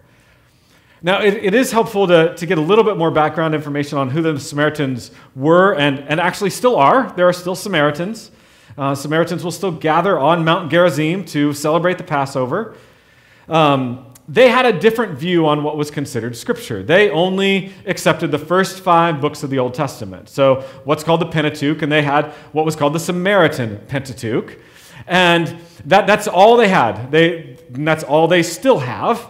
Now, 1.01 1.22
it, 1.22 1.34
it 1.36 1.53
is 1.53 1.72
helpful 1.72 2.08
to, 2.08 2.36
to 2.36 2.46
get 2.46 2.58
a 2.58 2.62
little 2.62 2.84
bit 2.84 2.98
more 2.98 3.10
background 3.10 3.56
information 3.56 3.98
on 3.98 4.10
who 4.10 4.22
the 4.22 4.38
Samaritans 4.38 5.12
were 5.34 5.74
and, 5.75 6.00
and 6.00 6.20
actually 6.20 6.50
still 6.50 6.75
are. 6.75 7.13
There 7.15 7.27
are 7.27 7.34
still 7.34 7.56
Samaritans. 7.56 8.32
Uh, 8.77 8.96
Samaritans 8.96 9.44
will 9.44 9.51
still 9.51 9.72
gather 9.72 10.20
on 10.20 10.44
Mount 10.44 10.70
Gerizim 10.70 11.24
to 11.25 11.53
celebrate 11.53 11.98
the 11.98 12.03
Passover. 12.03 12.75
Um, 13.48 14.06
they 14.27 14.50
had 14.50 14.65
a 14.65 14.77
different 14.77 15.18
view 15.18 15.48
on 15.48 15.63
what 15.63 15.77
was 15.77 15.89
considered 15.89 16.36
Scripture. 16.36 16.84
They 16.84 17.10
only 17.10 17.74
accepted 17.86 18.29
the 18.29 18.38
first 18.38 18.82
five 18.82 19.22
books 19.22 19.41
of 19.41 19.50
the 19.50 19.58
Old 19.58 19.74
Testament. 19.74 20.29
So, 20.29 20.62
what's 20.84 21.03
called 21.03 21.22
the 21.22 21.25
Pentateuch, 21.25 21.82
and 21.82 21.91
they 21.91 22.03
had 22.03 22.25
what 22.51 22.63
was 22.63 22.75
called 22.75 22.94
the 22.94 23.00
Samaritan 23.00 23.79
Pentateuch. 23.88 24.60
And 25.08 25.58
that, 25.86 26.06
that's 26.06 26.27
all 26.27 26.58
they 26.58 26.68
had. 26.68 27.10
They, 27.10 27.58
that's 27.70 28.03
all 28.03 28.27
they 28.27 28.44
still 28.44 28.79
have. 28.79 29.27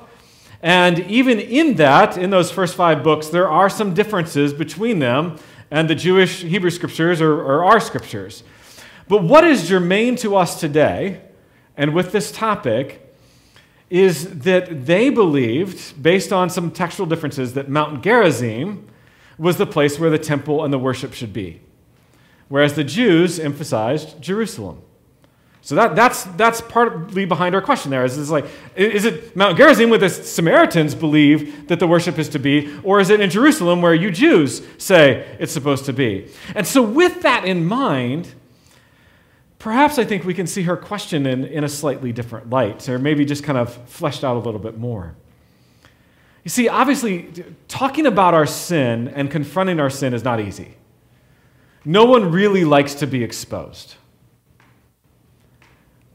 And 0.61 0.99
even 1.09 1.39
in 1.39 1.75
that, 1.75 2.17
in 2.17 2.29
those 2.29 2.51
first 2.51 2.75
five 2.75 3.03
books, 3.03 3.27
there 3.27 3.49
are 3.49 3.69
some 3.69 3.93
differences 3.93 4.53
between 4.53 4.99
them 4.99 5.37
and 5.71 5.89
the 5.89 5.95
Jewish 5.95 6.41
Hebrew 6.41 6.69
scriptures 6.69 7.21
or, 7.21 7.33
or 7.33 7.63
our 7.63 7.79
scriptures. 7.79 8.43
But 9.07 9.23
what 9.23 9.43
is 9.43 9.67
germane 9.67 10.17
to 10.17 10.35
us 10.35 10.59
today, 10.59 11.21
and 11.77 11.93
with 11.93 12.11
this 12.11 12.31
topic, 12.31 13.05
is 13.89 14.39
that 14.39 14.85
they 14.85 15.09
believed, 15.09 16.01
based 16.01 16.31
on 16.31 16.49
some 16.49 16.71
textual 16.71 17.07
differences, 17.07 17.53
that 17.53 17.69
Mount 17.69 18.03
Gerizim 18.03 18.87
was 19.37 19.57
the 19.57 19.65
place 19.65 19.97
where 19.97 20.09
the 20.09 20.19
temple 20.19 20.63
and 20.63 20.73
the 20.73 20.77
worship 20.77 21.13
should 21.13 21.33
be, 21.33 21.61
whereas 22.49 22.73
the 22.73 22.83
Jews 22.83 23.39
emphasized 23.39 24.21
Jerusalem. 24.21 24.81
So 25.61 25.75
that, 25.75 25.95
that's, 25.95 26.23
that's 26.23 26.61
partly 26.61 27.25
behind 27.25 27.53
our 27.53 27.61
question 27.61 27.91
there. 27.91 28.05
Is, 28.05 28.17
is 28.17 28.31
like, 28.31 28.45
is 28.75 29.05
it 29.05 29.35
Mount 29.35 29.57
Gerizim 29.57 29.89
where 29.89 29.99
the 29.99 30.09
Samaritans 30.09 30.95
believe 30.95 31.67
that 31.67 31.79
the 31.79 31.87
worship 31.87 32.17
is 32.17 32.29
to 32.29 32.39
be, 32.39 32.73
or 32.83 32.99
is 32.99 33.09
it 33.09 33.19
in 33.19 33.29
Jerusalem 33.29 33.81
where 33.81 33.93
you 33.93 34.09
Jews 34.09 34.65
say 34.77 35.35
it's 35.39 35.51
supposed 35.51 35.85
to 35.85 35.93
be? 35.93 36.29
And 36.55 36.65
so 36.65 36.81
with 36.81 37.21
that 37.23 37.43
in 37.45 37.65
mind, 37.65 38.33
perhaps 39.59 39.99
I 39.99 40.05
think 40.05 40.23
we 40.23 40.33
can 40.33 40.47
see 40.47 40.63
her 40.63 40.77
question 40.77 41.25
in, 41.25 41.43
in 41.43 41.63
a 41.63 41.69
slightly 41.69 42.13
different 42.13 42.49
light, 42.49 42.87
or 42.87 42.97
maybe 42.97 43.25
just 43.25 43.43
kind 43.43 43.57
of 43.57 43.73
fleshed 43.89 44.23
out 44.23 44.37
a 44.37 44.39
little 44.39 44.61
bit 44.61 44.77
more. 44.77 45.15
You 46.45 46.49
see, 46.49 46.69
obviously, 46.69 47.29
talking 47.67 48.05
about 48.05 48.33
our 48.33 48.45
sin 48.45 49.09
and 49.09 49.29
confronting 49.29 49.79
our 49.79 49.89
sin 49.89 50.13
is 50.13 50.23
not 50.23 50.39
easy. 50.39 50.75
No 51.83 52.05
one 52.05 52.31
really 52.31 52.63
likes 52.63 52.95
to 52.95 53.07
be 53.07 53.23
exposed. 53.23 53.95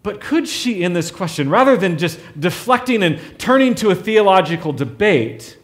But 0.04 0.20
could 0.20 0.46
she, 0.46 0.82
in 0.82 0.92
this 0.92 1.10
question, 1.10 1.48
rather 1.48 1.78
than 1.78 1.96
just 1.96 2.20
deflecting 2.38 3.02
and 3.02 3.18
turning 3.38 3.74
to 3.76 3.88
a 3.88 3.94
theological 3.94 4.70
debate, 4.70 5.56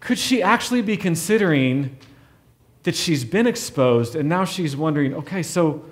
could 0.00 0.18
she 0.18 0.42
actually 0.42 0.80
be 0.80 0.96
considering 0.96 1.98
that 2.84 2.94
she's 2.94 3.26
been 3.26 3.46
exposed 3.46 4.16
and 4.16 4.26
now 4.26 4.46
she's 4.46 4.74
wondering, 4.74 5.12
okay, 5.12 5.42
so 5.42 5.84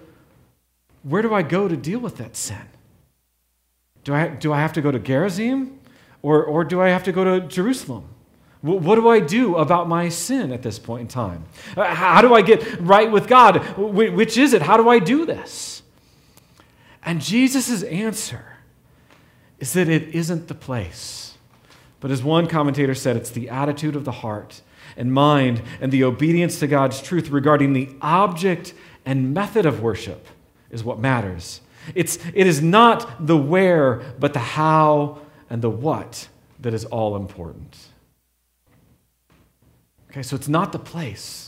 where 1.03 1.21
do 1.21 1.35
I 1.35 1.43
go 1.43 1.69
to 1.69 1.77
deal 1.77 1.99
with 1.99 2.17
that 2.17 2.35
sin? 2.35 2.67
Do 4.03 4.15
I, 4.15 4.29
do 4.29 4.51
I 4.51 4.61
have 4.61 4.73
to 4.73 4.81
go 4.81 4.91
to 4.91 4.99
Gerizim 4.99 5.79
or, 6.23 6.43
or 6.43 6.65
do 6.65 6.81
I 6.81 6.89
have 6.89 7.05
to 7.05 7.13
go 7.13 7.25
to 7.25 7.47
Jerusalem? 7.47 8.09
What 8.63 8.95
do 8.95 9.07
I 9.11 9.21
do 9.21 9.57
about 9.57 9.87
my 9.87 10.09
sin 10.09 10.51
at 10.51 10.63
this 10.63 10.79
point 10.79 11.03
in 11.03 11.09
time? 11.09 11.45
Uh, 11.77 11.95
how 11.95 12.23
do 12.23 12.33
I 12.33 12.41
get 12.41 12.81
right 12.81 13.13
with 13.13 13.29
God? 13.29 13.77
Which 13.77 14.39
is 14.39 14.55
it? 14.55 14.63
How 14.63 14.79
do 14.79 14.89
I 14.89 14.99
do 14.99 15.27
this? 15.27 15.74
And 17.05 17.21
Jesus' 17.21 17.83
answer 17.83 18.45
is 19.59 19.73
that 19.75 19.89
it 19.89 20.15
isn't 20.15 20.49
the 20.49 20.55
place. 20.55 21.35
But 22.01 22.11
as 22.11 22.23
one 22.23 22.47
commentator 22.47 22.95
said, 22.95 23.17
it's 23.17 23.31
the 23.31 23.49
attitude 23.49 23.97
of 23.97 24.05
the 24.05 24.13
heart 24.13 24.63
and 24.97 25.13
mind 25.13 25.63
and 25.81 25.93
the 25.93 26.05
obedience 26.05 26.59
to 26.61 26.67
God's 26.67 27.03
truth 27.03 27.31
regarding 27.31 27.73
the 27.73 27.89
object 28.01 28.75
and 29.05 29.35
method 29.35 29.67
of 29.67 29.83
worship 29.83 30.27
is 30.71 30.85
what 30.85 30.99
matters. 30.99 31.61
It's, 31.95 32.19
it 32.35 32.47
is 32.47 32.63
not 32.63 33.27
the 33.27 33.37
where, 33.37 34.03
but 34.19 34.33
the 34.33 34.39
how 34.39 35.19
and 35.51 35.63
the 35.63 35.71
what 35.71 36.29
that 36.61 36.75
is 36.75 36.85
all 36.87 37.17
important. 37.17 37.77
Okay, 40.11 40.23
so 40.23 40.37
it's 40.37 40.49
not 40.49 40.73
the 40.73 40.79
place. 40.79 41.44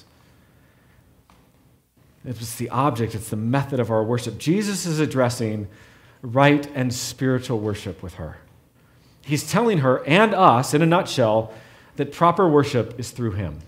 It's 2.27 2.57
the 2.57 2.69
object, 2.71 3.15
it's 3.15 3.31
the 3.31 3.37
method 3.37 3.79
of 3.79 3.91
our 3.91 4.03
worship. 4.03 4.37
Jesus 4.37 4.85
is 4.85 4.99
addressing 4.99 5.69
right 6.23 6.69
and 6.75 6.93
spiritual 6.93 7.61
worship 7.61 8.03
with 8.03 8.15
her. 8.15 8.39
He's 9.25 9.51
telling 9.51 9.79
her 9.79 10.05
and 10.07 10.35
us, 10.35 10.75
in 10.75 10.83
a 10.83 10.87
nutshell, 10.87 11.53
that 11.97 12.13
proper 12.13 12.49
worship 12.49 12.99
is 12.99 13.11
through 13.11 13.33
him. 13.33 13.61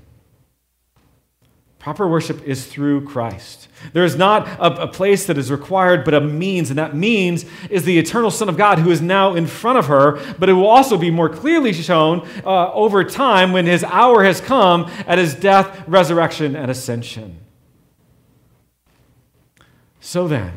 Proper 1.78 2.08
worship 2.08 2.42
is 2.42 2.66
through 2.66 3.06
Christ. 3.06 3.68
There 3.92 4.04
is 4.04 4.16
not 4.16 4.48
a, 4.48 4.82
a, 4.82 4.88
place 4.88 5.26
that 5.26 5.38
is 5.38 5.50
required, 5.50 6.04
but 6.04 6.12
a 6.12 6.20
means, 6.20 6.70
and 6.70 6.78
that 6.78 6.94
means 6.94 7.44
is 7.70 7.84
the 7.84 7.98
eternal 7.98 8.32
Son 8.32 8.48
of 8.48 8.56
God 8.56 8.80
who 8.80 8.90
is 8.90 9.00
now 9.00 9.34
in 9.34 9.46
front 9.46 9.78
of 9.78 9.86
her, 9.86 10.18
but 10.38 10.48
it 10.48 10.54
will 10.54 10.66
also 10.66 10.98
be 10.98 11.10
more 11.10 11.28
clearly 11.28 11.72
shown 11.72 12.28
uh, 12.44 12.72
over 12.72 13.04
time 13.04 13.52
when 13.52 13.66
his 13.66 13.84
hour 13.84 14.24
has 14.24 14.40
come 14.40 14.90
at 15.06 15.18
his 15.18 15.34
death, 15.36 15.84
resurrection, 15.86 16.56
and 16.56 16.70
ascension. 16.70 17.38
So 20.08 20.26
then, 20.26 20.54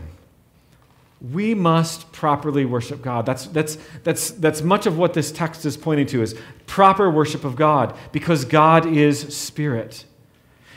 we 1.20 1.53
must 1.53 2.13
properly 2.13 2.63
worship 2.63 3.01
God. 3.01 3.25
That's, 3.25 3.48
that's, 3.48 3.77
that's, 4.01 4.31
that's 4.31 4.62
much 4.62 4.86
of 4.86 4.98
what 4.98 5.13
this 5.13 5.29
text 5.29 5.65
is 5.65 5.75
pointing 5.75 6.05
to 6.05 6.22
is 6.22 6.39
proper 6.67 7.10
worship 7.10 7.43
of 7.43 7.58
God 7.58 7.93
because 8.13 8.46
God 8.46 8.86
is 8.86 9.36
spirit. 9.36 10.05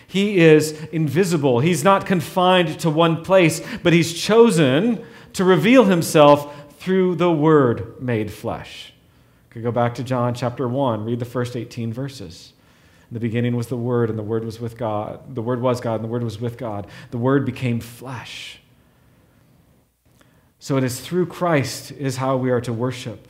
He 0.08 0.38
is 0.38 0.72
invisible. 0.90 1.60
He's 1.60 1.84
not 1.84 2.04
confined 2.04 2.80
to 2.80 2.90
one 2.90 3.22
place, 3.22 3.62
but 3.84 3.92
he's 3.92 4.12
chosen 4.12 5.06
to 5.34 5.44
reveal 5.44 5.84
himself 5.84 6.52
through 6.80 7.14
the 7.14 7.30
word 7.30 8.02
made 8.02 8.32
flesh. 8.32 8.92
Could 9.50 9.62
go 9.62 9.70
back 9.70 9.94
to 9.94 10.02
John 10.02 10.34
chapter 10.34 10.66
1, 10.66 11.04
read 11.04 11.20
the 11.20 11.24
first 11.24 11.54
18 11.54 11.92
verses. 11.92 12.52
In 13.08 13.14
the 13.14 13.20
beginning 13.20 13.54
was 13.54 13.68
the 13.68 13.76
word 13.76 14.10
and 14.10 14.18
the 14.18 14.24
word 14.24 14.44
was 14.44 14.58
with 14.58 14.76
God. 14.76 15.36
The 15.36 15.42
word 15.42 15.60
was 15.60 15.80
God 15.80 15.94
and 15.94 16.02
the 16.02 16.08
word 16.08 16.24
was 16.24 16.40
with 16.40 16.58
God. 16.58 16.88
The 17.12 17.18
word 17.18 17.46
became 17.46 17.78
flesh 17.78 18.58
So 20.64 20.78
it 20.78 20.84
is 20.84 20.98
through 20.98 21.26
Christ 21.26 21.92
is 21.92 22.16
how 22.16 22.38
we 22.38 22.50
are 22.50 22.62
to 22.62 22.72
worship. 22.72 23.28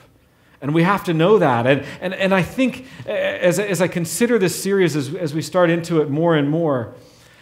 And 0.60 0.72
we 0.72 0.84
have 0.84 1.02
to 1.02 1.12
know 1.12 1.38
that. 1.38 1.66
And, 1.66 1.84
and, 2.00 2.14
and 2.14 2.32
I 2.32 2.42
think 2.42 2.86
eh, 3.08 3.10
as, 3.10 3.58
as 3.58 3.82
I 3.82 3.88
consider 3.88 4.38
this 4.38 4.62
series, 4.62 4.94
as, 4.94 5.12
as 5.16 5.34
we 5.34 5.42
start 5.42 5.68
into 5.68 6.00
it 6.00 6.08
more 6.08 6.36
and 6.36 6.48
more, 6.48 6.94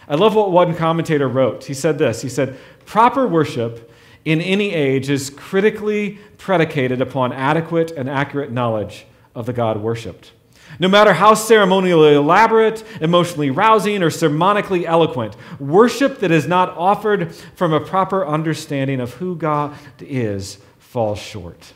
I 0.07 0.15
love 0.15 0.33
what 0.33 0.49
one 0.49 0.75
commentator 0.75 1.27
wrote. 1.27 1.65
He 1.65 1.75
said 1.75 1.99
this 1.99 2.23
He 2.23 2.29
said, 2.29 2.57
Proper 2.87 3.27
worship 3.27 3.91
in 4.25 4.41
any 4.41 4.73
age 4.73 5.11
is 5.11 5.29
critically 5.29 6.17
predicated 6.39 6.99
upon 6.99 7.31
adequate 7.31 7.91
and 7.91 8.09
accurate 8.09 8.51
knowledge 8.51 9.05
of 9.35 9.45
the 9.45 9.53
God 9.53 9.77
worshiped. 9.77 10.31
No 10.79 10.87
matter 10.87 11.13
how 11.13 11.33
ceremonially 11.33 12.15
elaborate, 12.15 12.83
emotionally 13.01 13.49
rousing, 13.49 14.01
or 14.01 14.09
sermonically 14.09 14.85
eloquent, 14.85 15.35
worship 15.59 16.19
that 16.19 16.31
is 16.31 16.47
not 16.47 16.75
offered 16.77 17.33
from 17.55 17.73
a 17.73 17.79
proper 17.79 18.25
understanding 18.25 18.99
of 18.99 19.15
who 19.15 19.35
God 19.35 19.75
is 19.99 20.57
falls 20.79 21.19
short. 21.19 21.73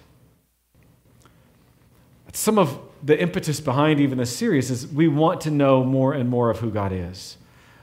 Some 2.33 2.59
of 2.59 2.79
the 3.03 3.19
impetus 3.19 3.59
behind 3.59 3.99
even 3.99 4.17
this 4.17 4.35
series 4.35 4.69
is 4.69 4.87
we 4.87 5.07
want 5.07 5.41
to 5.41 5.51
know 5.51 5.83
more 5.83 6.13
and 6.13 6.29
more 6.29 6.49
of 6.49 6.59
who 6.59 6.69
God 6.69 6.91
is, 6.91 7.37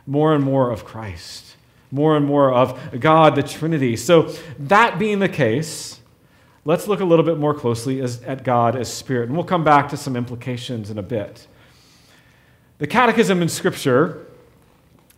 more 0.07 0.35
and 0.35 0.45
more 0.45 0.71
of 0.71 0.85
Christ, 0.85 1.57
more 1.91 2.17
and 2.17 2.27
more 2.27 2.53
of 2.53 3.01
God, 3.01 3.37
the 3.37 3.43
Trinity. 3.43 3.97
So, 3.97 4.33
that 4.59 4.99
being 4.99 5.21
the 5.21 5.29
case, 5.29 6.01
let's 6.65 6.89
look 6.89 7.01
a 7.01 7.05
little 7.05 7.25
bit 7.25 7.39
more 7.39 7.55
closely 7.55 8.01
as, 8.01 8.23
at 8.23 8.45
God 8.45 8.77
as 8.77 8.93
Spirit. 8.93 9.29
And 9.29 9.37
we'll 9.37 9.45
come 9.45 9.65
back 9.65 9.89
to 9.91 9.97
some 9.97 10.17
implications 10.17 10.91
in 10.91 10.99
a 10.99 11.03
bit. 11.03 11.47
The 12.79 12.87
Catechism 12.87 13.41
and 13.41 13.51
Scripture 13.51 14.27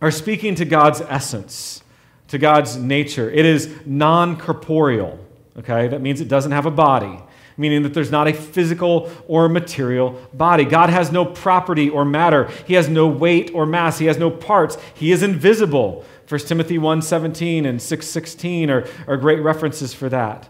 are 0.01 0.11
speaking 0.11 0.55
to 0.55 0.65
God's 0.65 1.01
essence, 1.01 1.83
to 2.27 2.37
God's 2.37 2.77
nature. 2.77 3.29
It 3.29 3.45
is 3.45 3.73
non 3.85 4.37
corporeal, 4.37 5.19
okay? 5.57 5.87
That 5.87 6.01
means 6.01 6.21
it 6.21 6.27
doesn't 6.27 6.51
have 6.51 6.65
a 6.65 6.71
body, 6.71 7.19
meaning 7.55 7.81
that 7.83 7.93
there's 7.93 8.11
not 8.11 8.27
a 8.27 8.33
physical 8.33 9.09
or 9.27 9.49
material 9.49 10.21
body. 10.33 10.65
God 10.65 10.89
has 10.89 11.11
no 11.11 11.25
property 11.25 11.89
or 11.89 12.05
matter, 12.05 12.49
He 12.67 12.75
has 12.75 12.87
no 12.89 13.07
weight 13.07 13.51
or 13.53 13.65
mass, 13.65 13.97
He 13.97 14.05
has 14.05 14.17
no 14.17 14.29
parts, 14.29 14.77
He 14.93 15.11
is 15.11 15.23
invisible. 15.23 16.05
1 16.27 16.41
Timothy 16.41 16.77
1:17 16.77 17.65
and 17.65 17.79
6:16 17.79 18.69
are, 18.69 18.85
are 19.07 19.17
great 19.17 19.41
references 19.41 19.93
for 19.93 20.09
that. 20.09 20.49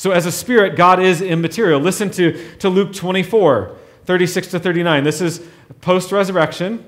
So, 0.00 0.12
as 0.12 0.24
a 0.24 0.32
spirit, 0.32 0.76
God 0.76 0.98
is 0.98 1.20
immaterial. 1.20 1.78
Listen 1.78 2.10
to, 2.12 2.56
to 2.60 2.70
Luke 2.70 2.94
24, 2.94 3.76
36 4.06 4.46
to 4.46 4.58
39. 4.58 5.04
This 5.04 5.20
is 5.20 5.46
post 5.82 6.10
resurrection. 6.10 6.86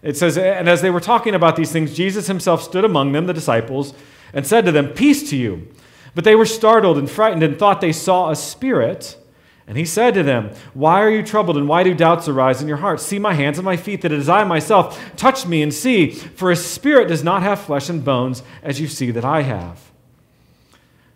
It 0.00 0.16
says, 0.16 0.38
And 0.38 0.66
as 0.66 0.80
they 0.80 0.88
were 0.88 0.98
talking 0.98 1.34
about 1.34 1.56
these 1.56 1.70
things, 1.70 1.94
Jesus 1.94 2.26
himself 2.26 2.62
stood 2.62 2.86
among 2.86 3.12
them, 3.12 3.26
the 3.26 3.34
disciples, 3.34 3.92
and 4.32 4.46
said 4.46 4.64
to 4.64 4.72
them, 4.72 4.94
Peace 4.94 5.28
to 5.28 5.36
you. 5.36 5.68
But 6.14 6.24
they 6.24 6.34
were 6.34 6.46
startled 6.46 6.96
and 6.96 7.10
frightened 7.10 7.42
and 7.42 7.58
thought 7.58 7.82
they 7.82 7.92
saw 7.92 8.30
a 8.30 8.34
spirit. 8.34 9.18
And 9.66 9.76
he 9.76 9.84
said 9.84 10.14
to 10.14 10.22
them, 10.22 10.50
Why 10.72 11.02
are 11.02 11.10
you 11.10 11.22
troubled, 11.22 11.58
and 11.58 11.68
why 11.68 11.82
do 11.82 11.92
doubts 11.92 12.28
arise 12.28 12.62
in 12.62 12.66
your 12.66 12.78
hearts? 12.78 13.02
See 13.02 13.18
my 13.18 13.34
hands 13.34 13.58
and 13.58 13.64
my 13.66 13.76
feet, 13.76 14.00
that 14.00 14.12
it 14.12 14.18
is 14.18 14.30
I 14.30 14.44
myself. 14.44 15.14
Touch 15.16 15.46
me 15.46 15.60
and 15.60 15.74
see, 15.74 16.12
for 16.12 16.50
a 16.50 16.56
spirit 16.56 17.08
does 17.08 17.22
not 17.22 17.42
have 17.42 17.60
flesh 17.60 17.90
and 17.90 18.02
bones, 18.02 18.42
as 18.62 18.80
you 18.80 18.88
see 18.88 19.10
that 19.10 19.26
I 19.26 19.42
have. 19.42 19.90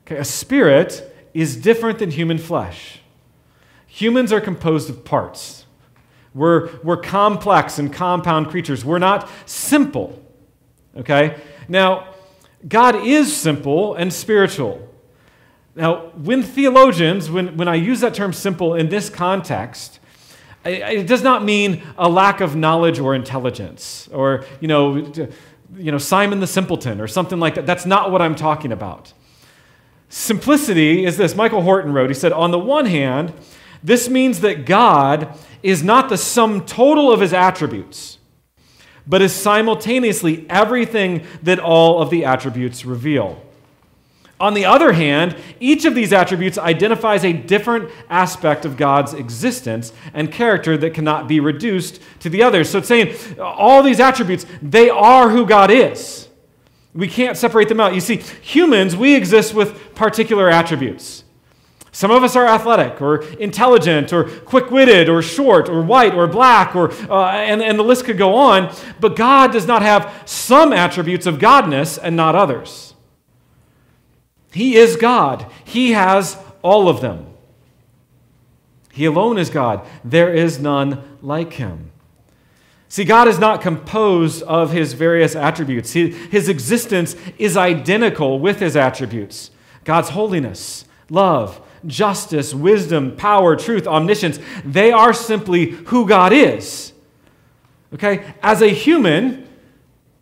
Okay, 0.04 0.18
a 0.18 0.24
spirit 0.24 1.08
is 1.34 1.56
different 1.56 1.98
than 1.98 2.10
human 2.10 2.38
flesh. 2.38 3.00
Humans 3.86 4.32
are 4.32 4.40
composed 4.40 4.88
of 4.90 5.04
parts. 5.04 5.66
We're, 6.34 6.70
we're 6.82 6.96
complex 6.96 7.78
and 7.78 7.92
compound 7.92 8.48
creatures. 8.48 8.84
We're 8.84 8.98
not 8.98 9.28
simple. 9.46 10.22
Okay? 10.96 11.38
Now, 11.68 12.14
God 12.66 12.96
is 12.96 13.34
simple 13.34 13.94
and 13.94 14.12
spiritual. 14.12 14.88
Now, 15.74 16.10
when 16.14 16.42
theologians, 16.42 17.30
when, 17.30 17.56
when 17.56 17.68
I 17.68 17.74
use 17.74 18.00
that 18.00 18.14
term 18.14 18.32
simple 18.32 18.74
in 18.74 18.88
this 18.88 19.08
context, 19.08 20.00
it 20.64 21.06
does 21.06 21.22
not 21.22 21.44
mean 21.44 21.82
a 21.98 22.08
lack 22.08 22.40
of 22.40 22.54
knowledge 22.54 22.98
or 22.98 23.14
intelligence 23.14 24.08
or, 24.12 24.44
you 24.60 24.68
know, 24.68 24.96
you 25.76 25.90
know, 25.90 25.98
Simon 25.98 26.40
the 26.40 26.46
simpleton 26.46 27.00
or 27.00 27.08
something 27.08 27.40
like 27.40 27.56
that. 27.56 27.66
That's 27.66 27.86
not 27.86 28.10
what 28.12 28.22
I'm 28.22 28.36
talking 28.36 28.70
about. 28.70 29.12
Simplicity 30.14 31.06
is 31.06 31.16
this. 31.16 31.34
Michael 31.34 31.62
Horton 31.62 31.94
wrote, 31.94 32.10
he 32.10 32.14
said, 32.14 32.32
On 32.32 32.50
the 32.50 32.58
one 32.58 32.84
hand, 32.84 33.32
this 33.82 34.10
means 34.10 34.40
that 34.40 34.66
God 34.66 35.38
is 35.62 35.82
not 35.82 36.10
the 36.10 36.18
sum 36.18 36.66
total 36.66 37.10
of 37.10 37.20
his 37.20 37.32
attributes, 37.32 38.18
but 39.06 39.22
is 39.22 39.32
simultaneously 39.32 40.44
everything 40.50 41.24
that 41.42 41.58
all 41.58 42.02
of 42.02 42.10
the 42.10 42.26
attributes 42.26 42.84
reveal. 42.84 43.42
On 44.38 44.52
the 44.52 44.66
other 44.66 44.92
hand, 44.92 45.34
each 45.60 45.86
of 45.86 45.94
these 45.94 46.12
attributes 46.12 46.58
identifies 46.58 47.24
a 47.24 47.32
different 47.32 47.90
aspect 48.10 48.66
of 48.66 48.76
God's 48.76 49.14
existence 49.14 49.94
and 50.12 50.30
character 50.30 50.76
that 50.76 50.92
cannot 50.92 51.26
be 51.26 51.40
reduced 51.40 52.02
to 52.20 52.28
the 52.28 52.42
others. 52.42 52.68
So 52.68 52.80
it's 52.80 52.88
saying 52.88 53.40
all 53.40 53.82
these 53.82 53.98
attributes, 53.98 54.44
they 54.60 54.90
are 54.90 55.30
who 55.30 55.46
God 55.46 55.70
is. 55.70 56.28
We 56.94 57.08
can't 57.08 57.36
separate 57.36 57.68
them 57.68 57.80
out. 57.80 57.94
You 57.94 58.00
see, 58.00 58.16
humans, 58.16 58.94
we 58.94 59.14
exist 59.14 59.54
with 59.54 59.94
particular 59.94 60.50
attributes. 60.50 61.24
Some 61.94 62.10
of 62.10 62.22
us 62.24 62.36
are 62.36 62.46
athletic 62.46 63.02
or 63.02 63.22
intelligent 63.34 64.14
or 64.14 64.24
quick 64.24 64.70
witted 64.70 65.10
or 65.10 65.20
short 65.20 65.68
or 65.68 65.82
white 65.82 66.14
or 66.14 66.26
black, 66.26 66.74
or, 66.74 66.90
uh, 67.10 67.30
and, 67.32 67.62
and 67.62 67.78
the 67.78 67.82
list 67.82 68.06
could 68.06 68.16
go 68.16 68.34
on. 68.34 68.74
But 68.98 69.14
God 69.14 69.52
does 69.52 69.66
not 69.66 69.82
have 69.82 70.22
some 70.24 70.72
attributes 70.72 71.26
of 71.26 71.36
godness 71.36 71.98
and 72.02 72.16
not 72.16 72.34
others. 72.34 72.94
He 74.52 74.76
is 74.76 74.96
God, 74.96 75.46
He 75.64 75.92
has 75.92 76.36
all 76.62 76.88
of 76.88 77.00
them. 77.00 77.26
He 78.92 79.06
alone 79.06 79.38
is 79.38 79.48
God. 79.48 79.86
There 80.04 80.32
is 80.32 80.58
none 80.58 81.18
like 81.22 81.54
Him. 81.54 81.91
See, 82.92 83.04
God 83.04 83.26
is 83.26 83.38
not 83.38 83.62
composed 83.62 84.42
of 84.42 84.70
his 84.70 84.92
various 84.92 85.34
attributes. 85.34 85.92
his 85.92 86.50
existence 86.50 87.16
is 87.38 87.56
identical 87.56 88.38
with 88.38 88.60
his 88.60 88.76
attributes 88.76 89.50
God's 89.84 90.10
holiness, 90.10 90.84
love, 91.08 91.58
justice, 91.86 92.52
wisdom, 92.52 93.16
power, 93.16 93.56
truth, 93.56 93.86
omniscience. 93.86 94.38
They 94.62 94.92
are 94.92 95.14
simply 95.14 95.70
who 95.70 96.06
God 96.06 96.34
is. 96.34 96.92
Okay? 97.94 98.34
As 98.42 98.60
a 98.60 98.68
human, 98.68 99.48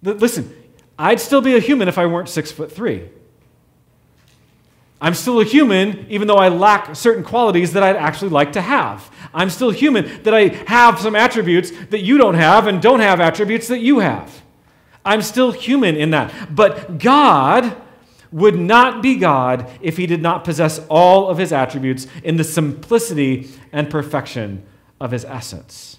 listen, 0.00 0.54
I'd 0.96 1.18
still 1.18 1.40
be 1.40 1.56
a 1.56 1.61
human 1.61 1.88
if 1.88 1.98
I 1.98 2.06
weren't 2.06 2.28
six 2.28 2.52
foot 2.52 2.70
three. 2.70 3.09
I'm 5.01 5.15
still 5.15 5.41
a 5.41 5.45
human, 5.45 6.07
even 6.11 6.29
though 6.29 6.37
I 6.37 6.49
lack 6.49 6.95
certain 6.95 7.25
qualities 7.25 7.73
that 7.73 7.83
I'd 7.83 7.97
actually 7.97 8.31
like 8.31 8.53
to 8.53 8.61
have. 8.61 9.11
I'm 9.33 9.49
still 9.49 9.71
human, 9.71 10.23
that 10.25 10.35
I 10.35 10.49
have 10.67 11.01
some 11.01 11.17
attributes 11.17 11.71
that 11.89 12.01
you 12.01 12.19
don't 12.19 12.35
have 12.35 12.67
and 12.67 12.83
don't 12.83 13.01
have 13.01 13.19
attributes 13.21 13.69
that 13.69 13.81
you 13.81 14.01
have. 14.01 14.43
I'm 15.05 15.23
still 15.23 15.53
human 15.53 15.97
in 15.97 16.11
that. 16.11 16.55
But 16.55 16.99
God 16.99 17.81
would 18.31 18.59
not 18.59 19.03
be 19.03 19.17
God 19.17 19.71
if 19.81 19.97
he 19.97 20.07
did 20.07 20.21
not 20.21 20.45
possess 20.45 20.81
all 20.89 21.29
of 21.29 21.39
his 21.39 21.53
attributes 21.53 22.07
in 22.23 22.37
the 22.37 22.45
simplicity 22.45 23.51
and 23.73 23.89
perfection 23.89 24.65
of 25.01 25.11
his 25.11 25.25
essence. 25.25 25.99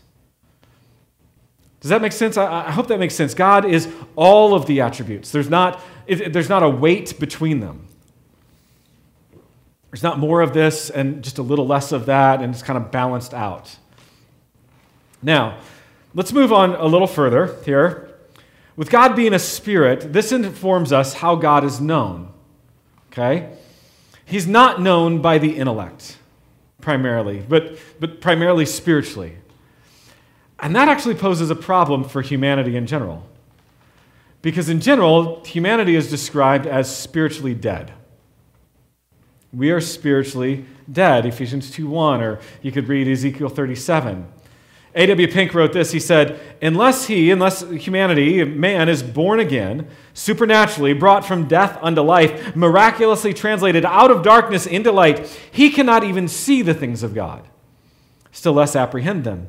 Does 1.80 1.90
that 1.90 2.02
make 2.02 2.12
sense? 2.12 2.38
I, 2.38 2.70
hope 2.70 2.88
that 2.88 3.00
makes 3.00 3.16
sense. 3.16 3.34
God 3.34 3.66
is 3.66 3.92
all 4.16 4.54
of 4.54 4.68
the 4.68 4.82
attributes. 4.82 5.32
There's 5.32 5.50
not, 5.50 5.82
there's 6.08 6.48
not 6.50 6.62
a 6.62 6.70
weight 6.70 7.20
between 7.20 7.60
them. 7.60 7.88
There's 9.92 10.04
not 10.04 10.20
more 10.20 10.42
of 10.42 10.54
this 10.54 10.90
and 10.90 11.22
just 11.22 11.38
a 11.38 11.42
little 11.42 11.68
less 11.68 11.92
of 11.92 12.06
that, 12.06 12.42
and 12.42 12.54
it's 12.54 12.64
kind 12.64 12.78
of 12.78 12.92
balanced 12.92 13.34
out. 13.34 13.78
Now, 15.22 15.60
let's 16.14 16.32
move 16.32 16.54
on 16.54 16.76
a 16.76 16.86
little 16.86 17.08
further 17.08 17.58
here. 17.66 18.10
With 18.78 18.90
God 18.90 19.18
being 19.18 19.34
a 19.34 19.40
spirit, 19.40 20.14
this 20.14 20.32
informs 20.32 20.94
us 20.94 21.16
how 21.16 21.36
God 21.36 21.66
is 21.66 21.82
known. 21.82 22.32
Okay? 23.12 23.50
He's 24.24 24.48
not 24.48 24.82
known 24.82 25.22
by 25.22 25.38
the 25.38 25.58
intellect, 25.58 26.18
primarily, 26.80 27.42
but, 27.42 27.78
but 28.00 28.22
primarily 28.22 28.66
spiritually. 28.66 29.40
And 30.60 30.74
that 30.74 30.88
actually 30.88 31.16
poses 31.16 31.50
a 31.50 31.56
problem 31.56 32.06
for 32.06 32.22
humanity 32.22 32.78
in 32.78 32.88
general. 32.88 33.28
Because 34.42 34.70
in 34.70 34.80
general, 34.80 35.44
humanity 35.44 35.96
is 35.96 36.10
described 36.10 36.66
as 36.66 36.96
spiritually 36.96 37.54
dead 37.54 37.92
we 39.54 39.72
are 39.72 39.82
spiritually 39.82 40.66
dead. 40.92 41.26
Ephesians 41.26 41.72
2:1, 41.72 42.22
or 42.22 42.40
you 42.62 42.72
could 42.72 42.88
read 42.88 43.08
Ezekiel 43.08 43.50
37. 43.50 44.28
A.W. 44.94 45.28
Pink 45.32 45.54
wrote 45.54 45.72
this. 45.72 45.92
He 45.92 46.00
said, 46.02 46.40
Unless 46.62 47.06
he, 47.06 47.32
unless 47.32 47.62
humanity, 47.62 48.44
man, 48.44 48.90
is 48.90 49.02
born 49.02 49.40
again, 49.40 49.88
supernaturally 50.14 50.94
brought 50.94 51.26
from 51.26 51.48
death 51.48 51.78
unto 51.82 52.02
life, 52.02 52.56
miraculously 52.58 53.34
translated 53.34 53.86
out 53.86 54.12
of 54.12 54.22
darkness 54.22 54.66
into 54.66 54.92
light, 54.92 55.28
he 55.50 55.70
cannot 55.70 56.04
even 56.04 56.28
see 56.28 56.62
the 56.62 56.74
things 56.74 57.04
of 57.04 57.16
God, 57.16 57.48
still 58.34 58.54
less 58.54 58.76
apprehend 58.76 59.24
them. 59.24 59.48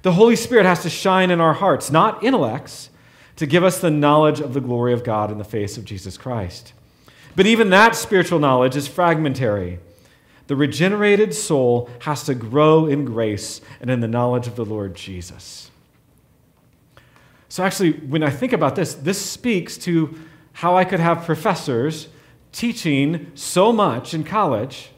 The 0.00 0.12
Holy 0.12 0.36
Spirit 0.36 0.64
has 0.64 0.82
to 0.82 0.90
shine 0.90 1.30
in 1.30 1.42
our 1.42 1.52
hearts, 1.52 1.90
not 1.90 2.24
intellects, 2.24 2.88
to 3.36 3.46
give 3.46 3.62
us 3.62 3.80
the 3.80 3.90
knowledge 3.90 4.40
of 4.40 4.54
the 4.54 4.60
glory 4.62 4.94
of 4.94 5.04
God 5.04 5.30
in 5.30 5.36
the 5.36 5.44
face 5.44 5.76
of 5.76 5.84
Jesus 5.84 6.16
Christ. 6.16 6.72
But 7.36 7.46
even 7.46 7.70
that 7.70 7.96
spiritual 7.96 8.38
knowledge 8.38 8.76
is 8.76 8.88
fragmentary. 8.88 9.78
The 10.46 10.56
regenerated 10.56 11.32
soul 11.32 11.88
has 12.00 12.24
to 12.24 12.34
grow 12.34 12.86
in 12.86 13.04
grace 13.04 13.60
and 13.80 13.88
in 13.88 14.00
the 14.00 14.08
knowledge 14.08 14.46
of 14.46 14.56
the 14.56 14.64
Lord 14.64 14.94
Jesus. 14.94 15.70
So, 17.48 17.64
actually, 17.64 17.92
when 17.92 18.22
I 18.22 18.30
think 18.30 18.52
about 18.52 18.76
this, 18.76 18.94
this 18.94 19.20
speaks 19.20 19.76
to 19.78 20.18
how 20.52 20.76
I 20.76 20.84
could 20.84 21.00
have 21.00 21.24
professors 21.24 22.08
teaching 22.52 23.30
so 23.34 23.72
much 23.72 24.14
in 24.14 24.24
college, 24.24 24.90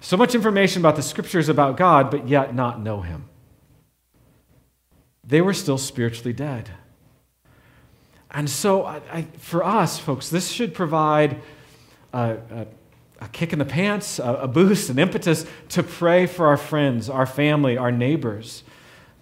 so 0.00 0.16
much 0.16 0.34
information 0.34 0.80
about 0.80 0.96
the 0.96 1.02
scriptures 1.02 1.48
about 1.48 1.76
God, 1.76 2.10
but 2.10 2.28
yet 2.28 2.54
not 2.54 2.80
know 2.80 3.00
Him. 3.00 3.28
They 5.24 5.40
were 5.40 5.54
still 5.54 5.78
spiritually 5.78 6.32
dead. 6.32 6.70
And 8.30 8.48
so, 8.48 8.84
I, 8.84 9.00
I, 9.10 9.22
for 9.38 9.64
us, 9.64 9.98
folks, 9.98 10.28
this 10.28 10.50
should 10.50 10.74
provide 10.74 11.40
a, 12.12 12.36
a, 12.50 12.66
a 13.20 13.28
kick 13.28 13.52
in 13.52 13.58
the 13.58 13.64
pants, 13.64 14.18
a, 14.18 14.34
a 14.34 14.48
boost, 14.48 14.90
an 14.90 14.98
impetus 14.98 15.46
to 15.70 15.82
pray 15.82 16.26
for 16.26 16.46
our 16.46 16.56
friends, 16.56 17.08
our 17.08 17.26
family, 17.26 17.78
our 17.78 17.92
neighbors, 17.92 18.64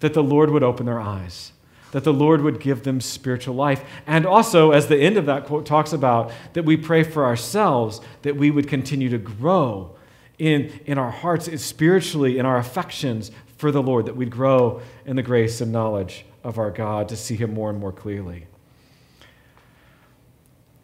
that 0.01 0.13
the 0.13 0.23
Lord 0.23 0.49
would 0.51 0.63
open 0.63 0.85
their 0.85 0.99
eyes 0.99 1.51
that 1.91 2.03
the 2.03 2.13
Lord 2.13 2.41
would 2.41 2.59
give 2.59 2.83
them 2.83 2.99
spiritual 3.01 3.55
life. 3.55 3.83
And 4.05 4.25
also, 4.25 4.71
as 4.71 4.87
the 4.87 4.97
end 4.97 5.17
of 5.17 5.25
that 5.27 5.45
quote 5.45 5.65
talks 5.65 5.93
about, 5.93 6.31
that 6.53 6.63
we 6.63 6.77
pray 6.77 7.03
for 7.03 7.25
ourselves, 7.25 8.01
that 8.23 8.35
we 8.35 8.51
would 8.51 8.67
continue 8.67 9.09
to 9.09 9.17
grow 9.17 9.95
in, 10.37 10.79
in 10.85 10.97
our 10.97 11.11
hearts, 11.11 11.49
spiritually, 11.61 12.37
in 12.37 12.45
our 12.45 12.57
affections 12.57 13.31
for 13.57 13.71
the 13.71 13.81
Lord, 13.81 14.05
that 14.05 14.15
we'd 14.15 14.29
grow 14.29 14.81
in 15.05 15.15
the 15.15 15.23
grace 15.23 15.61
and 15.61 15.71
knowledge 15.71 16.25
of 16.43 16.59
our 16.59 16.71
God 16.71 17.09
to 17.09 17.15
see 17.15 17.35
Him 17.35 17.53
more 17.53 17.69
and 17.69 17.79
more 17.79 17.91
clearly. 17.91 18.45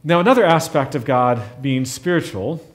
Now, 0.03 0.19
another 0.19 0.43
aspect 0.43 0.95
of 0.95 1.05
God 1.05 1.41
being 1.61 1.85
spiritual 1.85 2.65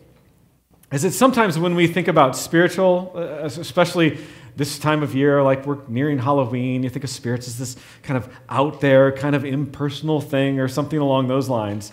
is 0.91 1.03
that 1.03 1.13
sometimes 1.13 1.59
when 1.59 1.75
we 1.75 1.87
think 1.87 2.09
about 2.09 2.37
spiritual, 2.37 3.13
uh, 3.15 3.45
especially 3.45 4.19
this 4.57 4.79
time 4.79 5.03
of 5.03 5.15
year, 5.15 5.43
like 5.43 5.67
we're 5.67 5.79
nearing 5.89 6.19
Halloween, 6.19 6.83
you 6.83 6.89
think 6.89 7.05
of 7.05 7.11
spirits 7.11 7.47
as 7.47 7.59
this 7.59 7.77
kind 8.03 8.17
of 8.17 8.35
out 8.49 8.81
there, 8.81 9.13
kind 9.13 9.37
of 9.37 9.45
impersonal 9.45 10.23
thing 10.23 10.59
or 10.59 10.69
something 10.69 10.99
along 10.99 11.29
those 11.29 11.51
lines. 11.51 11.93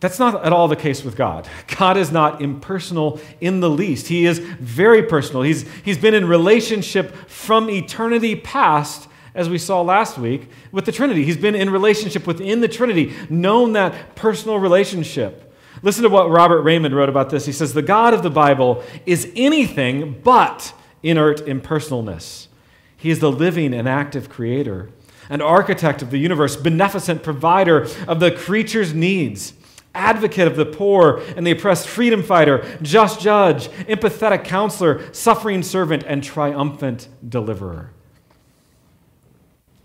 That's 0.00 0.18
not 0.18 0.46
at 0.46 0.52
all 0.54 0.66
the 0.66 0.76
case 0.76 1.04
with 1.04 1.14
God. 1.14 1.46
God 1.78 1.98
is 1.98 2.10
not 2.10 2.40
impersonal 2.40 3.20
in 3.38 3.60
the 3.60 3.68
least. 3.68 4.08
He 4.08 4.24
is 4.24 4.38
very 4.38 5.02
personal. 5.02 5.42
He's, 5.42 5.70
he's 5.84 5.98
been 5.98 6.14
in 6.14 6.26
relationship 6.26 7.14
from 7.28 7.68
eternity 7.68 8.34
past, 8.34 9.09
as 9.34 9.48
we 9.48 9.58
saw 9.58 9.80
last 9.80 10.18
week, 10.18 10.50
with 10.72 10.84
the 10.84 10.92
Trinity. 10.92 11.24
He's 11.24 11.36
been 11.36 11.54
in 11.54 11.70
relationship 11.70 12.26
within 12.26 12.60
the 12.60 12.68
Trinity, 12.68 13.14
known 13.28 13.72
that 13.72 14.16
personal 14.16 14.58
relationship. 14.58 15.52
Listen 15.82 16.02
to 16.02 16.08
what 16.08 16.30
Robert 16.30 16.64
Reymond 16.64 16.94
wrote 16.94 17.08
about 17.08 17.30
this. 17.30 17.46
He 17.46 17.52
says, 17.52 17.72
The 17.72 17.82
God 17.82 18.12
of 18.12 18.22
the 18.22 18.30
Bible 18.30 18.82
is 19.06 19.30
anything 19.34 20.20
but 20.22 20.74
inert 21.02 21.40
impersonalness. 21.46 22.48
He 22.96 23.10
is 23.10 23.20
the 23.20 23.32
living 23.32 23.72
and 23.72 23.88
active 23.88 24.28
creator, 24.28 24.90
an 25.30 25.40
architect 25.40 26.02
of 26.02 26.10
the 26.10 26.18
universe, 26.18 26.56
beneficent 26.56 27.22
provider 27.22 27.86
of 28.06 28.20
the 28.20 28.30
creature's 28.30 28.92
needs, 28.92 29.54
advocate 29.94 30.46
of 30.46 30.56
the 30.56 30.66
poor 30.66 31.22
and 31.36 31.46
the 31.46 31.52
oppressed, 31.52 31.88
freedom 31.88 32.22
fighter, 32.22 32.78
just 32.82 33.20
judge, 33.20 33.68
empathetic 33.88 34.44
counselor, 34.44 35.12
suffering 35.14 35.62
servant, 35.62 36.04
and 36.06 36.22
triumphant 36.22 37.08
deliverer. 37.26 37.92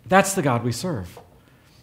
That's 0.06 0.34
the 0.34 0.42
God 0.42 0.64
we 0.64 0.72
serve. 0.72 1.20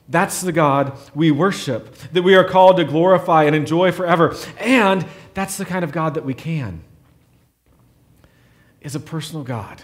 That's 0.08 0.40
the 0.40 0.52
God 0.52 0.98
we 1.14 1.30
worship, 1.30 1.94
that 2.12 2.22
we 2.22 2.34
are 2.34 2.44
called 2.44 2.76
to 2.76 2.84
glorify 2.84 3.44
and 3.44 3.56
enjoy 3.56 3.92
forever. 3.92 4.36
And 4.58 5.06
that's 5.34 5.56
the 5.56 5.64
kind 5.64 5.84
of 5.84 5.92
God 5.92 6.14
that 6.14 6.24
we 6.24 6.34
can 6.34 6.82
is 8.80 8.94
a 8.94 9.00
personal 9.00 9.44
God. 9.44 9.82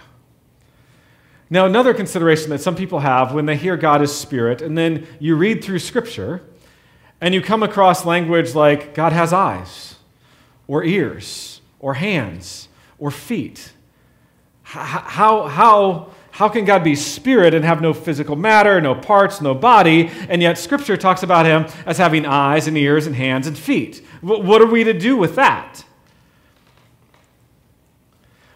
Now, 1.51 1.65
another 1.65 1.95
consideration 1.95 2.51
that 2.51 2.61
some 2.61 2.77
people 2.77 2.99
have 2.99 3.33
when 3.33 3.47
they 3.47 3.57
hear 3.57 3.77
God 3.77 4.03
is 4.03 4.15
spirit, 4.15 4.61
and 4.61 4.77
then 4.77 5.07
you 5.19 5.35
read 5.35 5.65
through 5.65 5.79
Scripture 5.79 6.43
and 7.21 7.35
you 7.35 7.41
come 7.41 7.63
across 7.63 8.05
language 8.05 8.55
like 8.55 8.95
God 8.95 9.13
has 9.13 9.33
eyes, 9.33 9.97
or 10.67 10.85
ears, 10.85 11.61
or 11.81 11.95
hands, 11.95 12.69
or 12.99 13.11
feet. 13.11 13.73
How, 14.63 15.47
how, 15.49 16.11
how 16.39 16.49
can 16.49 16.65
God 16.65 16.85
be 16.85 16.95
spirit 16.95 17.53
and 17.53 17.65
have 17.65 17.81
no 17.81 17.93
physical 17.93 18.37
matter, 18.37 18.81
no 18.81 18.95
parts, 18.95 19.41
no 19.41 19.57
body, 19.57 20.09
and 20.29 20.41
yet 20.41 20.57
Scripture 20.57 20.97
talks 20.97 21.25
about 21.25 21.47
him 21.47 21.67
as 21.85 21.99
having 21.99 22.25
eyes 22.25 22.69
and 22.69 22.79
ears 22.79 23.09
and 23.09 23.17
hands 23.17 23.49
and 23.49 23.59
feet? 23.59 24.07
What 24.21 24.63
are 24.63 24.67
we 24.67 24.85
to 24.85 24.93
do 24.93 25.17
with 25.17 25.35
that? 25.35 25.85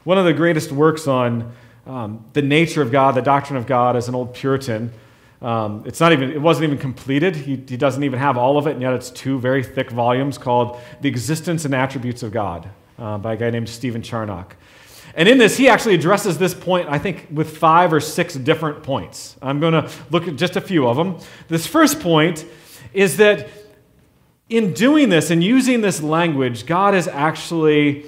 One 0.04 0.16
of 0.16 0.24
the 0.24 0.32
greatest 0.32 0.70
works 0.70 1.08
on 1.08 1.54
um, 1.84 2.24
the 2.34 2.42
nature 2.42 2.82
of 2.82 2.92
God, 2.92 3.16
the 3.16 3.20
doctrine 3.20 3.56
of 3.56 3.66
God, 3.66 3.96
as 3.96 4.06
an 4.06 4.14
old 4.14 4.32
Puritan. 4.32 4.92
Um, 5.40 5.82
it's 5.84 5.98
not 5.98 6.12
even, 6.12 6.30
it 6.30 6.40
wasn't 6.40 6.66
even 6.66 6.78
completed. 6.78 7.34
He, 7.34 7.56
he 7.56 7.76
doesn't 7.76 8.04
even 8.04 8.20
have 8.20 8.38
all 8.38 8.58
of 8.58 8.68
it, 8.68 8.74
and 8.74 8.80
yet 8.80 8.92
it's 8.92 9.10
two 9.10 9.40
very 9.40 9.64
thick 9.64 9.90
volumes 9.90 10.38
called 10.38 10.78
The 11.00 11.08
Existence 11.08 11.64
and 11.64 11.74
Attributes 11.74 12.22
of 12.22 12.30
God 12.30 12.68
uh, 12.96 13.18
by 13.18 13.32
a 13.32 13.36
guy 13.36 13.50
named 13.50 13.68
Stephen 13.68 14.02
Charnock. 14.02 14.54
And 15.14 15.28
in 15.28 15.38
this, 15.38 15.56
he 15.56 15.68
actually 15.68 15.94
addresses 15.94 16.38
this 16.38 16.54
point, 16.54 16.88
I 16.88 16.98
think, 16.98 17.28
with 17.30 17.56
five 17.58 17.92
or 17.92 18.00
six 18.00 18.34
different 18.34 18.82
points. 18.82 19.36
I'm 19.42 19.60
going 19.60 19.74
to 19.74 19.90
look 20.10 20.26
at 20.26 20.36
just 20.36 20.56
a 20.56 20.60
few 20.60 20.88
of 20.88 20.96
them. 20.96 21.18
This 21.48 21.66
first 21.66 22.00
point 22.00 22.46
is 22.92 23.18
that 23.18 23.48
in 24.48 24.72
doing 24.72 25.08
this 25.08 25.30
and 25.30 25.42
using 25.42 25.80
this 25.80 26.02
language, 26.02 26.66
God 26.66 26.94
is 26.94 27.08
actually 27.08 28.06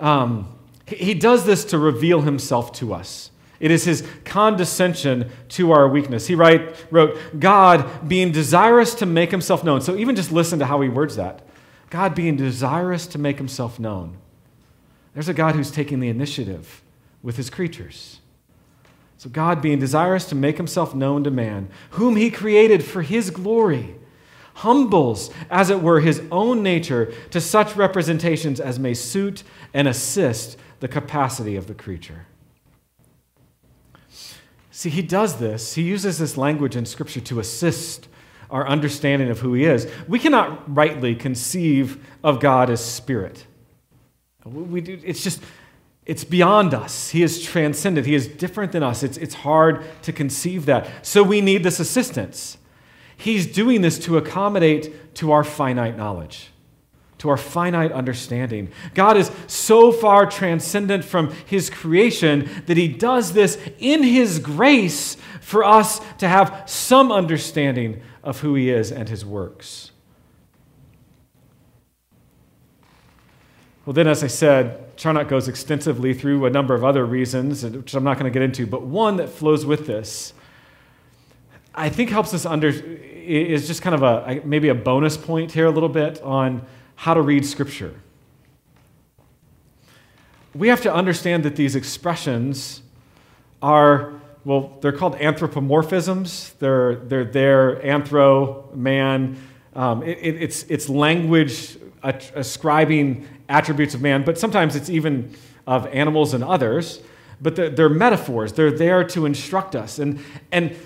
um, 0.00 0.54
he 0.86 1.14
does 1.14 1.44
this 1.46 1.64
to 1.66 1.78
reveal 1.78 2.20
himself 2.20 2.72
to 2.72 2.92
us. 2.92 3.30
It 3.60 3.70
is 3.70 3.84
his 3.84 4.06
condescension 4.24 5.30
to 5.50 5.72
our 5.72 5.88
weakness. 5.88 6.26
He 6.26 6.34
write, 6.34 6.84
wrote, 6.90 7.18
God 7.38 8.08
being 8.08 8.32
desirous 8.32 8.94
to 8.96 9.06
make 9.06 9.30
himself 9.30 9.64
known. 9.64 9.80
So 9.80 9.96
even 9.96 10.16
just 10.16 10.32
listen 10.32 10.58
to 10.58 10.66
how 10.66 10.80
he 10.80 10.88
words 10.88 11.16
that. 11.16 11.46
God 11.88 12.14
being 12.14 12.36
desirous 12.36 13.06
to 13.08 13.18
make 13.18 13.38
himself 13.38 13.78
known. 13.78 14.18
There's 15.14 15.28
a 15.28 15.34
God 15.34 15.54
who's 15.54 15.70
taking 15.70 16.00
the 16.00 16.08
initiative 16.08 16.82
with 17.22 17.36
his 17.36 17.48
creatures. 17.48 18.20
So 19.16 19.30
God 19.30 19.62
being 19.62 19.78
desirous 19.78 20.26
to 20.26 20.34
make 20.34 20.56
himself 20.56 20.94
known 20.94 21.24
to 21.24 21.30
man, 21.30 21.68
whom 21.90 22.16
he 22.16 22.30
created 22.30 22.84
for 22.84 23.00
his 23.00 23.30
glory, 23.30 23.94
humbles, 24.56 25.30
as 25.50 25.70
it 25.70 25.80
were, 25.80 26.00
his 26.00 26.22
own 26.30 26.62
nature 26.62 27.14
to 27.30 27.40
such 27.40 27.76
representations 27.76 28.60
as 28.60 28.78
may 28.78 28.92
suit 28.92 29.42
and 29.72 29.88
assist 29.88 30.58
the 30.80 30.88
capacity 30.88 31.56
of 31.56 31.66
the 31.68 31.74
creature. 31.74 32.26
See, 34.70 34.90
he 34.90 35.02
does 35.02 35.38
this. 35.38 35.74
He 35.74 35.82
uses 35.82 36.18
this 36.18 36.36
language 36.36 36.76
in 36.76 36.84
Scripture 36.84 37.20
to 37.20 37.40
assist 37.40 38.08
our 38.50 38.66
understanding 38.68 39.30
of 39.30 39.40
who 39.40 39.54
he 39.54 39.64
is. 39.64 39.90
We 40.06 40.18
cannot 40.18 40.74
rightly 40.74 41.14
conceive 41.14 42.04
of 42.22 42.40
God 42.40 42.68
as 42.68 42.84
spirit. 42.84 43.46
We 44.44 44.80
do, 44.80 45.00
it's 45.02 45.22
just, 45.22 45.42
it's 46.06 46.24
beyond 46.24 46.74
us. 46.74 47.10
He 47.10 47.22
is 47.22 47.42
transcendent. 47.42 48.06
He 48.06 48.14
is 48.14 48.28
different 48.28 48.72
than 48.72 48.82
us. 48.82 49.02
It's, 49.02 49.16
it's 49.16 49.34
hard 49.34 49.84
to 50.02 50.12
conceive 50.12 50.66
that. 50.66 51.06
So 51.06 51.22
we 51.22 51.40
need 51.40 51.62
this 51.62 51.80
assistance. 51.80 52.58
He's 53.16 53.46
doing 53.46 53.80
this 53.80 53.98
to 54.00 54.18
accommodate 54.18 55.14
to 55.16 55.32
our 55.32 55.44
finite 55.44 55.96
knowledge 55.96 56.50
to 57.24 57.30
our 57.30 57.38
finite 57.38 57.90
understanding. 57.90 58.70
God 58.92 59.16
is 59.16 59.30
so 59.46 59.90
far 59.90 60.26
transcendent 60.26 61.06
from 61.06 61.32
his 61.46 61.70
creation 61.70 62.50
that 62.66 62.76
he 62.76 62.86
does 62.86 63.32
this 63.32 63.58
in 63.78 64.02
his 64.02 64.38
grace 64.38 65.16
for 65.40 65.64
us 65.64 66.02
to 66.18 66.28
have 66.28 66.64
some 66.66 67.10
understanding 67.10 68.02
of 68.22 68.40
who 68.40 68.54
he 68.54 68.68
is 68.68 68.92
and 68.92 69.08
his 69.08 69.24
works. 69.24 69.90
Well, 73.86 73.92
then, 73.92 74.08
as 74.08 74.24
I 74.24 74.28
said, 74.28 74.96
Charnock 74.96 75.28
goes 75.28 75.46
extensively 75.46 76.14
through 76.14 76.46
a 76.46 76.50
number 76.50 76.74
of 76.74 76.84
other 76.84 77.04
reasons, 77.04 77.64
which 77.64 77.94
I'm 77.94 78.04
not 78.04 78.18
going 78.18 78.30
to 78.32 78.34
get 78.34 78.42
into, 78.42 78.66
but 78.66 78.82
one 78.82 79.18
that 79.18 79.28
flows 79.28 79.66
with 79.66 79.86
this, 79.86 80.32
I 81.74 81.90
think 81.90 82.08
helps 82.08 82.32
us 82.32 82.46
under 82.46 82.68
is 82.68 83.66
just 83.66 83.82
kind 83.82 83.94
of 83.94 84.02
a 84.02 84.40
maybe 84.44 84.68
a 84.68 84.74
bonus 84.74 85.16
point 85.16 85.52
here 85.52 85.66
a 85.66 85.70
little 85.70 85.88
bit 85.88 86.20
on 86.22 86.64
how 86.94 87.14
to 87.14 87.20
read 87.20 87.44
Scripture. 87.44 87.94
We 90.54 90.68
have 90.68 90.82
to 90.82 90.94
understand 90.94 91.42
that 91.42 91.56
these 91.56 91.74
expressions 91.74 92.82
are, 93.60 94.14
well, 94.44 94.78
they're 94.80 94.92
called 94.92 95.16
anthropomorphisms. 95.16 96.56
They're, 96.58 96.96
they're 96.96 97.24
there, 97.24 97.76
anthro, 97.76 98.72
man. 98.74 99.36
Um, 99.74 100.02
it, 100.04 100.18
it, 100.18 100.42
it's, 100.42 100.62
it's 100.64 100.88
language 100.88 101.76
ascribing 102.02 103.26
attributes 103.48 103.94
of 103.94 104.02
man, 104.02 104.24
but 104.24 104.38
sometimes 104.38 104.76
it's 104.76 104.88
even 104.88 105.34
of 105.66 105.86
animals 105.88 106.34
and 106.34 106.44
others. 106.44 107.00
But 107.40 107.56
they're, 107.56 107.70
they're 107.70 107.88
metaphors, 107.88 108.52
they're 108.52 108.70
there 108.70 109.04
to 109.08 109.26
instruct 109.26 109.74
us. 109.74 109.98
And, 109.98 110.24
and 110.52 110.76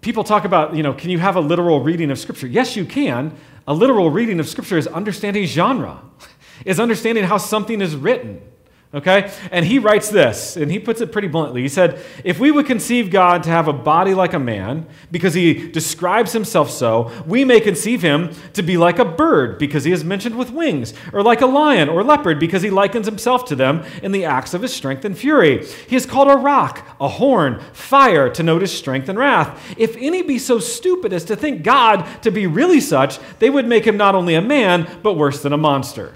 people 0.00 0.24
talk 0.24 0.44
about, 0.44 0.74
you 0.74 0.82
know, 0.82 0.92
can 0.92 1.10
you 1.10 1.18
have 1.18 1.36
a 1.36 1.40
literal 1.40 1.80
reading 1.80 2.10
of 2.10 2.18
Scripture? 2.18 2.46
Yes, 2.46 2.76
you 2.76 2.84
can. 2.84 3.36
A 3.66 3.74
literal 3.74 4.10
reading 4.10 4.40
of 4.40 4.48
Scripture 4.48 4.78
is 4.78 4.86
understanding 4.86 5.44
genre, 5.46 6.00
is 6.64 6.80
understanding 6.80 7.24
how 7.24 7.38
something 7.38 7.80
is 7.80 7.94
written. 7.94 8.40
Okay? 8.94 9.32
And 9.50 9.64
he 9.64 9.78
writes 9.78 10.10
this, 10.10 10.54
and 10.54 10.70
he 10.70 10.78
puts 10.78 11.00
it 11.00 11.12
pretty 11.12 11.28
bluntly. 11.28 11.62
He 11.62 11.68
said, 11.68 11.98
If 12.24 12.38
we 12.38 12.50
would 12.50 12.66
conceive 12.66 13.10
God 13.10 13.42
to 13.44 13.48
have 13.48 13.66
a 13.66 13.72
body 13.72 14.12
like 14.12 14.34
a 14.34 14.38
man, 14.38 14.86
because 15.10 15.32
he 15.32 15.70
describes 15.70 16.32
himself 16.32 16.70
so, 16.70 17.10
we 17.26 17.42
may 17.42 17.58
conceive 17.58 18.02
him 18.02 18.34
to 18.52 18.62
be 18.62 18.76
like 18.76 18.98
a 18.98 19.04
bird, 19.06 19.58
because 19.58 19.84
he 19.84 19.92
is 19.92 20.04
mentioned 20.04 20.36
with 20.36 20.50
wings, 20.50 20.92
or 21.14 21.22
like 21.22 21.40
a 21.40 21.46
lion 21.46 21.88
or 21.88 22.04
leopard, 22.04 22.38
because 22.38 22.60
he 22.60 22.68
likens 22.68 23.06
himself 23.06 23.46
to 23.46 23.56
them 23.56 23.82
in 24.02 24.12
the 24.12 24.26
acts 24.26 24.52
of 24.52 24.60
his 24.60 24.74
strength 24.74 25.06
and 25.06 25.16
fury. 25.16 25.66
He 25.88 25.96
is 25.96 26.04
called 26.04 26.28
a 26.28 26.36
rock, 26.36 26.86
a 27.00 27.08
horn, 27.08 27.62
fire, 27.72 28.28
to 28.28 28.42
note 28.42 28.60
his 28.60 28.76
strength 28.76 29.08
and 29.08 29.18
wrath. 29.18 29.74
If 29.78 29.96
any 29.96 30.20
be 30.20 30.38
so 30.38 30.58
stupid 30.58 31.14
as 31.14 31.24
to 31.26 31.36
think 31.36 31.62
God 31.62 32.06
to 32.22 32.30
be 32.30 32.46
really 32.46 32.80
such, 32.80 33.18
they 33.38 33.48
would 33.48 33.66
make 33.66 33.86
him 33.86 33.96
not 33.96 34.14
only 34.14 34.34
a 34.34 34.42
man, 34.42 34.86
but 35.02 35.14
worse 35.14 35.42
than 35.42 35.54
a 35.54 35.58
monster. 35.58 36.12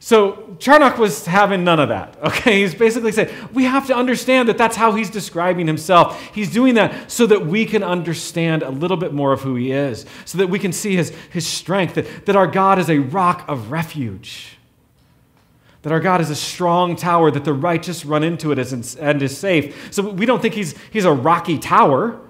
So 0.00 0.56
Charnock 0.60 0.96
was 0.96 1.26
having 1.26 1.64
none 1.64 1.80
of 1.80 1.88
that. 1.88 2.16
Okay, 2.22 2.60
he's 2.60 2.74
basically 2.74 3.10
saying 3.10 3.34
we 3.52 3.64
have 3.64 3.86
to 3.88 3.96
understand 3.96 4.48
that 4.48 4.56
that's 4.56 4.76
how 4.76 4.92
he's 4.92 5.10
describing 5.10 5.66
himself. 5.66 6.20
He's 6.32 6.50
doing 6.50 6.74
that 6.74 7.10
so 7.10 7.26
that 7.26 7.46
we 7.46 7.64
can 7.64 7.82
understand 7.82 8.62
a 8.62 8.70
little 8.70 8.96
bit 8.96 9.12
more 9.12 9.32
of 9.32 9.42
who 9.42 9.56
he 9.56 9.72
is, 9.72 10.06
so 10.24 10.38
that 10.38 10.48
we 10.48 10.58
can 10.58 10.72
see 10.72 10.94
his, 10.94 11.10
his 11.30 11.46
strength, 11.46 11.94
that, 11.94 12.26
that 12.26 12.36
our 12.36 12.46
God 12.46 12.78
is 12.78 12.88
a 12.88 12.98
rock 12.98 13.44
of 13.48 13.72
refuge, 13.72 14.56
that 15.82 15.92
our 15.92 16.00
God 16.00 16.20
is 16.20 16.30
a 16.30 16.36
strong 16.36 16.94
tower, 16.94 17.30
that 17.32 17.44
the 17.44 17.52
righteous 17.52 18.04
run 18.04 18.22
into 18.22 18.52
it 18.52 18.72
and 18.72 19.22
is 19.22 19.36
safe. 19.36 19.92
So 19.92 20.08
we 20.10 20.26
don't 20.26 20.40
think 20.40 20.54
he's, 20.54 20.76
he's 20.92 21.06
a 21.06 21.12
rocky 21.12 21.58
tower. 21.58 22.20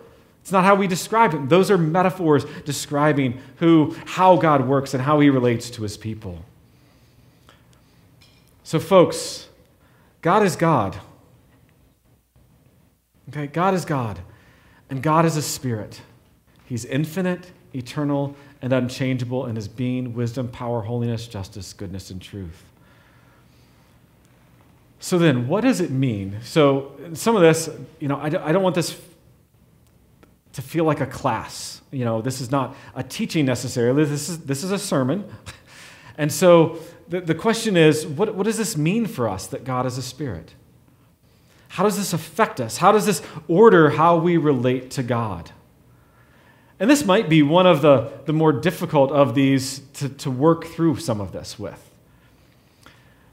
It's 0.40 0.52
not 0.52 0.64
how 0.64 0.74
we 0.74 0.86
describe 0.86 1.34
him. 1.34 1.48
Those 1.48 1.70
are 1.70 1.76
metaphors 1.76 2.46
describing 2.64 3.42
who, 3.56 3.94
how 4.06 4.36
God 4.36 4.66
works 4.66 4.94
and 4.94 5.02
how 5.02 5.20
he 5.20 5.28
relates 5.28 5.68
to 5.70 5.82
his 5.82 5.98
people. 5.98 6.42
So, 8.68 8.78
folks, 8.78 9.48
God 10.20 10.42
is 10.42 10.54
God. 10.54 10.98
Okay, 13.30 13.46
God 13.46 13.72
is 13.72 13.86
God, 13.86 14.20
and 14.90 15.02
God 15.02 15.24
is 15.24 15.38
a 15.38 15.42
spirit. 15.42 16.02
He's 16.66 16.84
infinite, 16.84 17.50
eternal, 17.74 18.36
and 18.60 18.74
unchangeable 18.74 19.46
in 19.46 19.56
his 19.56 19.68
being, 19.68 20.12
wisdom, 20.12 20.48
power, 20.48 20.82
holiness, 20.82 21.26
justice, 21.26 21.72
goodness, 21.72 22.10
and 22.10 22.20
truth. 22.20 22.62
So 25.00 25.18
then, 25.18 25.48
what 25.48 25.62
does 25.62 25.80
it 25.80 25.90
mean? 25.90 26.36
So, 26.42 26.92
some 27.14 27.36
of 27.36 27.40
this, 27.40 27.70
you 28.00 28.08
know, 28.08 28.18
I 28.20 28.28
don't 28.28 28.62
want 28.62 28.74
this 28.74 29.00
to 30.52 30.60
feel 30.60 30.84
like 30.84 31.00
a 31.00 31.06
class. 31.06 31.80
You 31.90 32.04
know, 32.04 32.20
this 32.20 32.42
is 32.42 32.50
not 32.50 32.76
a 32.94 33.02
teaching 33.02 33.46
necessarily. 33.46 34.04
This 34.04 34.28
is, 34.28 34.40
this 34.40 34.62
is 34.62 34.72
a 34.72 34.78
sermon. 34.78 35.24
And 36.20 36.32
so, 36.32 36.80
the, 37.08 37.20
the 37.20 37.34
question 37.34 37.76
is 37.76 38.06
what, 38.06 38.34
what 38.34 38.44
does 38.44 38.58
this 38.58 38.76
mean 38.76 39.06
for 39.06 39.28
us 39.28 39.46
that 39.48 39.64
God 39.64 39.86
is 39.86 39.98
a 39.98 40.02
spirit? 40.02 40.54
How 41.68 41.84
does 41.84 41.96
this 41.96 42.12
affect 42.12 42.60
us? 42.60 42.78
How 42.78 42.92
does 42.92 43.06
this 43.06 43.22
order 43.46 43.90
how 43.90 44.16
we 44.16 44.36
relate 44.36 44.90
to 44.92 45.02
God? 45.02 45.52
And 46.80 46.88
this 46.88 47.04
might 47.04 47.28
be 47.28 47.42
one 47.42 47.66
of 47.66 47.82
the, 47.82 48.12
the 48.26 48.32
more 48.32 48.52
difficult 48.52 49.10
of 49.10 49.34
these 49.34 49.80
to, 49.94 50.08
to 50.08 50.30
work 50.30 50.64
through 50.64 50.96
some 50.98 51.20
of 51.20 51.32
this 51.32 51.58
with. 51.58 51.90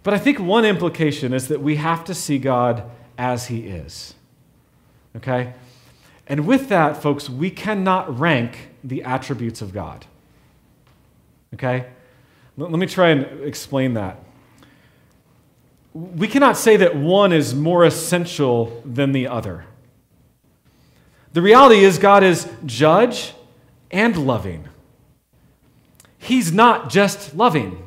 But 0.03 0.13
I 0.13 0.17
think 0.17 0.39
one 0.39 0.65
implication 0.65 1.33
is 1.33 1.47
that 1.47 1.61
we 1.61 1.77
have 1.77 2.03
to 2.05 2.13
see 2.13 2.37
God 2.37 2.89
as 3.17 3.47
He 3.47 3.67
is. 3.67 4.15
Okay? 5.15 5.53
And 6.27 6.47
with 6.47 6.69
that, 6.69 7.01
folks, 7.01 7.29
we 7.29 7.49
cannot 7.49 8.19
rank 8.19 8.69
the 8.83 9.03
attributes 9.03 9.61
of 9.61 9.73
God. 9.73 10.05
Okay? 11.53 11.85
Let 12.57 12.71
me 12.71 12.87
try 12.87 13.09
and 13.09 13.43
explain 13.43 13.95
that. 13.95 14.19
We 15.93 16.27
cannot 16.27 16.57
say 16.57 16.77
that 16.77 16.95
one 16.95 17.33
is 17.33 17.53
more 17.53 17.83
essential 17.83 18.81
than 18.85 19.11
the 19.11 19.27
other. 19.27 19.65
The 21.33 21.41
reality 21.41 21.83
is, 21.83 21.97
God 21.97 22.23
is 22.23 22.49
judge 22.65 23.33
and 23.91 24.15
loving. 24.25 24.69
He's 26.17 26.51
not 26.51 26.89
just 26.89 27.35
loving. 27.35 27.85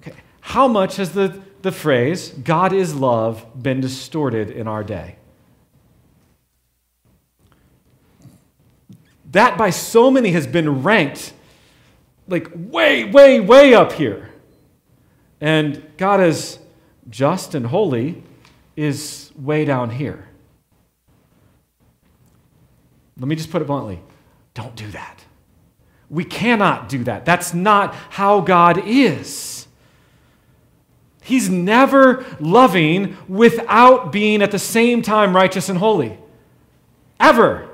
Okay. 0.00 0.16
How 0.40 0.66
much 0.66 0.96
has 0.96 1.12
the, 1.12 1.40
the 1.62 1.72
phrase, 1.72 2.30
God 2.30 2.72
is 2.72 2.94
love, 2.94 3.46
been 3.60 3.80
distorted 3.80 4.50
in 4.50 4.66
our 4.66 4.82
day? 4.82 5.16
That 9.30 9.56
by 9.56 9.70
so 9.70 10.10
many 10.10 10.32
has 10.32 10.46
been 10.46 10.82
ranked 10.82 11.32
like 12.28 12.48
way, 12.54 13.04
way, 13.04 13.40
way 13.40 13.74
up 13.74 13.92
here. 13.92 14.30
And 15.40 15.82
God 15.96 16.20
is 16.20 16.58
just 17.10 17.54
and 17.54 17.66
holy 17.66 18.22
is 18.76 19.32
way 19.36 19.64
down 19.64 19.90
here. 19.90 20.28
Let 23.18 23.28
me 23.28 23.36
just 23.36 23.50
put 23.50 23.62
it 23.62 23.66
bluntly 23.66 24.00
don't 24.54 24.76
do 24.76 24.90
that. 24.90 25.24
We 26.10 26.24
cannot 26.24 26.88
do 26.88 27.04
that. 27.04 27.24
That's 27.24 27.54
not 27.54 27.94
how 28.10 28.40
God 28.40 28.86
is. 28.86 29.66
He's 31.22 31.48
never 31.48 32.26
loving 32.38 33.16
without 33.28 34.12
being 34.12 34.42
at 34.42 34.50
the 34.50 34.58
same 34.58 35.00
time 35.00 35.34
righteous 35.34 35.68
and 35.68 35.78
holy. 35.78 36.18
Ever. 37.18 37.71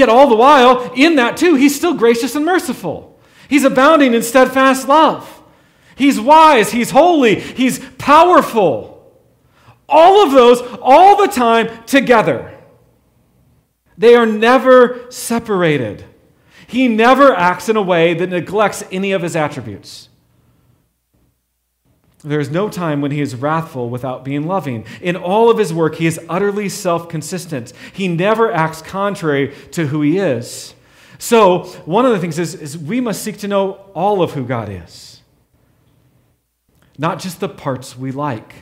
Yet 0.00 0.08
all 0.08 0.28
the 0.28 0.34
while, 0.34 0.94
in 0.94 1.16
that 1.16 1.36
too, 1.36 1.56
he's 1.56 1.76
still 1.76 1.92
gracious 1.92 2.34
and 2.34 2.42
merciful. 2.42 3.20
He's 3.50 3.64
abounding 3.64 4.14
in 4.14 4.22
steadfast 4.22 4.88
love. 4.88 5.42
He's 5.94 6.18
wise, 6.18 6.72
he's 6.72 6.90
holy, 6.90 7.38
he's 7.38 7.80
powerful. 7.98 9.14
All 9.86 10.24
of 10.24 10.32
those, 10.32 10.62
all 10.80 11.18
the 11.18 11.30
time 11.30 11.84
together. 11.84 12.58
They 13.98 14.14
are 14.14 14.24
never 14.24 15.04
separated. 15.10 16.06
He 16.66 16.88
never 16.88 17.34
acts 17.34 17.68
in 17.68 17.76
a 17.76 17.82
way 17.82 18.14
that 18.14 18.30
neglects 18.30 18.82
any 18.90 19.12
of 19.12 19.20
his 19.20 19.36
attributes. 19.36 20.08
There 22.22 22.40
is 22.40 22.50
no 22.50 22.68
time 22.68 23.00
when 23.00 23.12
he 23.12 23.20
is 23.20 23.34
wrathful 23.34 23.88
without 23.88 24.24
being 24.24 24.46
loving. 24.46 24.84
In 25.00 25.16
all 25.16 25.50
of 25.50 25.56
his 25.56 25.72
work, 25.72 25.94
he 25.94 26.06
is 26.06 26.20
utterly 26.28 26.68
self 26.68 27.08
consistent. 27.08 27.72
He 27.94 28.08
never 28.08 28.52
acts 28.52 28.82
contrary 28.82 29.54
to 29.72 29.86
who 29.86 30.02
he 30.02 30.18
is. 30.18 30.74
So, 31.18 31.64
one 31.84 32.04
of 32.04 32.12
the 32.12 32.18
things 32.18 32.38
is, 32.38 32.54
is 32.54 32.76
we 32.76 33.00
must 33.00 33.22
seek 33.22 33.38
to 33.38 33.48
know 33.48 33.72
all 33.94 34.22
of 34.22 34.32
who 34.32 34.44
God 34.44 34.68
is, 34.68 35.22
not 36.98 37.20
just 37.20 37.40
the 37.40 37.48
parts 37.48 37.96
we 37.96 38.10
like. 38.10 38.54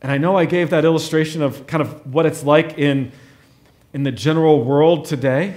And 0.00 0.10
I 0.10 0.18
know 0.18 0.36
I 0.36 0.46
gave 0.46 0.70
that 0.70 0.84
illustration 0.84 1.42
of 1.42 1.66
kind 1.66 1.80
of 1.82 2.12
what 2.12 2.26
it's 2.26 2.42
like 2.42 2.78
in, 2.78 3.12
in 3.92 4.02
the 4.02 4.12
general 4.12 4.64
world 4.64 5.04
today, 5.04 5.56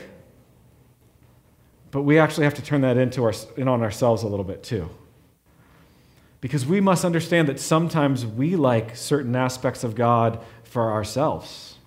but 1.91 2.03
we 2.03 2.19
actually 2.19 2.43
have 2.43 2.53
to 2.55 2.61
turn 2.61 2.81
that 2.81 2.97
into 2.97 3.23
our, 3.23 3.33
in 3.57 3.67
on 3.67 3.81
ourselves 3.81 4.23
a 4.23 4.27
little 4.27 4.45
bit 4.45 4.63
too. 4.63 4.89
Because 6.45 6.63
we 6.63 6.79
must 6.79 7.03
understand 7.03 7.49
that 7.49 7.59
sometimes 7.59 8.23
we 8.23 8.55
like 8.55 8.95
certain 8.95 9.35
aspects 9.35 9.83
of 9.83 9.95
God 9.95 10.39
for 10.61 10.91
ourselves. 10.91 11.77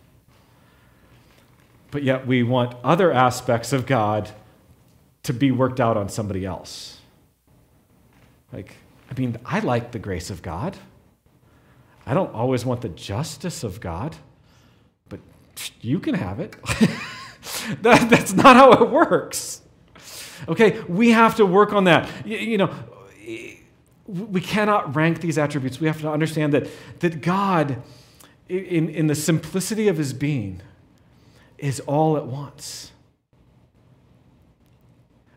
But 1.92 2.02
yet 2.02 2.26
we 2.26 2.42
want 2.42 2.74
other 2.82 3.12
aspects 3.12 3.72
of 3.72 3.86
God 3.86 4.28
to 5.22 5.32
be 5.32 5.52
worked 5.52 5.78
out 5.78 5.96
on 5.96 6.08
somebody 6.08 6.44
else. 6.44 6.98
Like, 8.52 8.74
I 9.08 9.16
mean, 9.16 9.38
I 9.44 9.60
like 9.60 9.92
the 9.92 10.00
grace 10.00 10.28
of 10.28 10.42
God. 10.42 10.76
I 12.04 12.12
don't 12.12 12.34
always 12.34 12.64
want 12.66 12.80
the 12.80 12.88
justice 12.88 13.62
of 13.62 13.78
God, 13.78 14.16
but 15.08 15.20
you 15.80 16.00
can 16.00 16.14
have 16.16 16.40
it. 16.40 16.56
that, 17.82 18.10
that's 18.10 18.32
not 18.32 18.56
how 18.56 18.72
it 18.72 18.90
works. 18.90 19.62
Okay, 20.48 20.80
we 20.88 21.12
have 21.12 21.36
to 21.36 21.46
work 21.46 21.72
on 21.72 21.84
that. 21.84 22.10
You, 22.26 22.38
you 22.38 22.58
know, 22.58 22.74
we 24.08 24.40
cannot 24.40 24.96
rank 24.96 25.20
these 25.20 25.36
attributes. 25.36 25.80
We 25.80 25.86
have 25.86 26.00
to 26.00 26.10
understand 26.10 26.54
that, 26.54 26.66
that 27.00 27.20
God, 27.20 27.82
in, 28.48 28.88
in 28.88 29.06
the 29.06 29.14
simplicity 29.14 29.86
of 29.86 29.98
his 29.98 30.14
being, 30.14 30.62
is 31.58 31.80
all 31.80 32.16
at 32.16 32.26
once. 32.26 32.92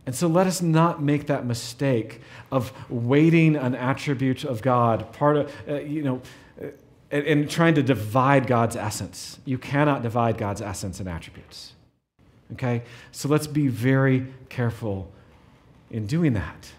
And 0.06 0.16
so 0.16 0.28
let 0.28 0.48
us 0.48 0.62
not 0.62 1.02
make 1.02 1.28
that 1.28 1.46
mistake 1.46 2.22
of 2.52 2.72
weighting 2.90 3.56
an 3.56 3.76
attribute 3.76 4.44
of 4.46 4.62
God, 4.62 5.12
part 5.14 5.38
of, 5.38 5.54
uh, 5.68 5.76
you 5.82 6.02
know, 6.02 6.22
uh, 6.62 6.68
and, 7.12 7.28
and 7.28 7.50
trying 7.50 7.76
to 7.76 7.84
divide 7.84 8.48
God's 8.48 8.78
essence. 8.78 9.40
You 9.44 9.58
cannot 9.58 10.02
divide 10.02 10.38
God's 10.38 10.62
essence 10.62 11.00
and 11.00 11.10
attributes. 11.10 11.74
Okay? 12.54 12.84
So 13.12 13.28
let's 13.28 13.48
be 13.48 13.68
very 13.68 14.28
careful 14.50 15.12
in 15.90 16.08
doing 16.08 16.34
that 16.34 16.72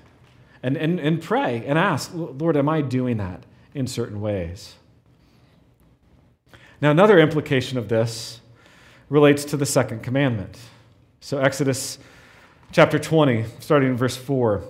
and, 0.62 0.76
and, 0.76 1.00
and 1.00 1.20
pray 1.20 1.64
and 1.66 1.78
ask, 1.78 2.10
Lord, 2.14 2.56
am 2.56 2.68
I 2.68 2.80
doing 2.80 3.16
that 3.16 3.44
in 3.74 3.86
certain 3.86 4.20
ways. 4.20 4.74
Now, 6.80 6.90
another 6.90 7.18
implication 7.18 7.78
of 7.78 7.88
this 7.88 8.40
relates 9.08 9.44
to 9.46 9.56
the 9.56 9.66
second 9.66 10.02
commandment. 10.02 10.58
So, 11.20 11.38
Exodus 11.38 11.98
chapter 12.72 12.98
20, 12.98 13.44
starting 13.60 13.90
in 13.90 13.96
verse 13.96 14.16
4. 14.16 14.64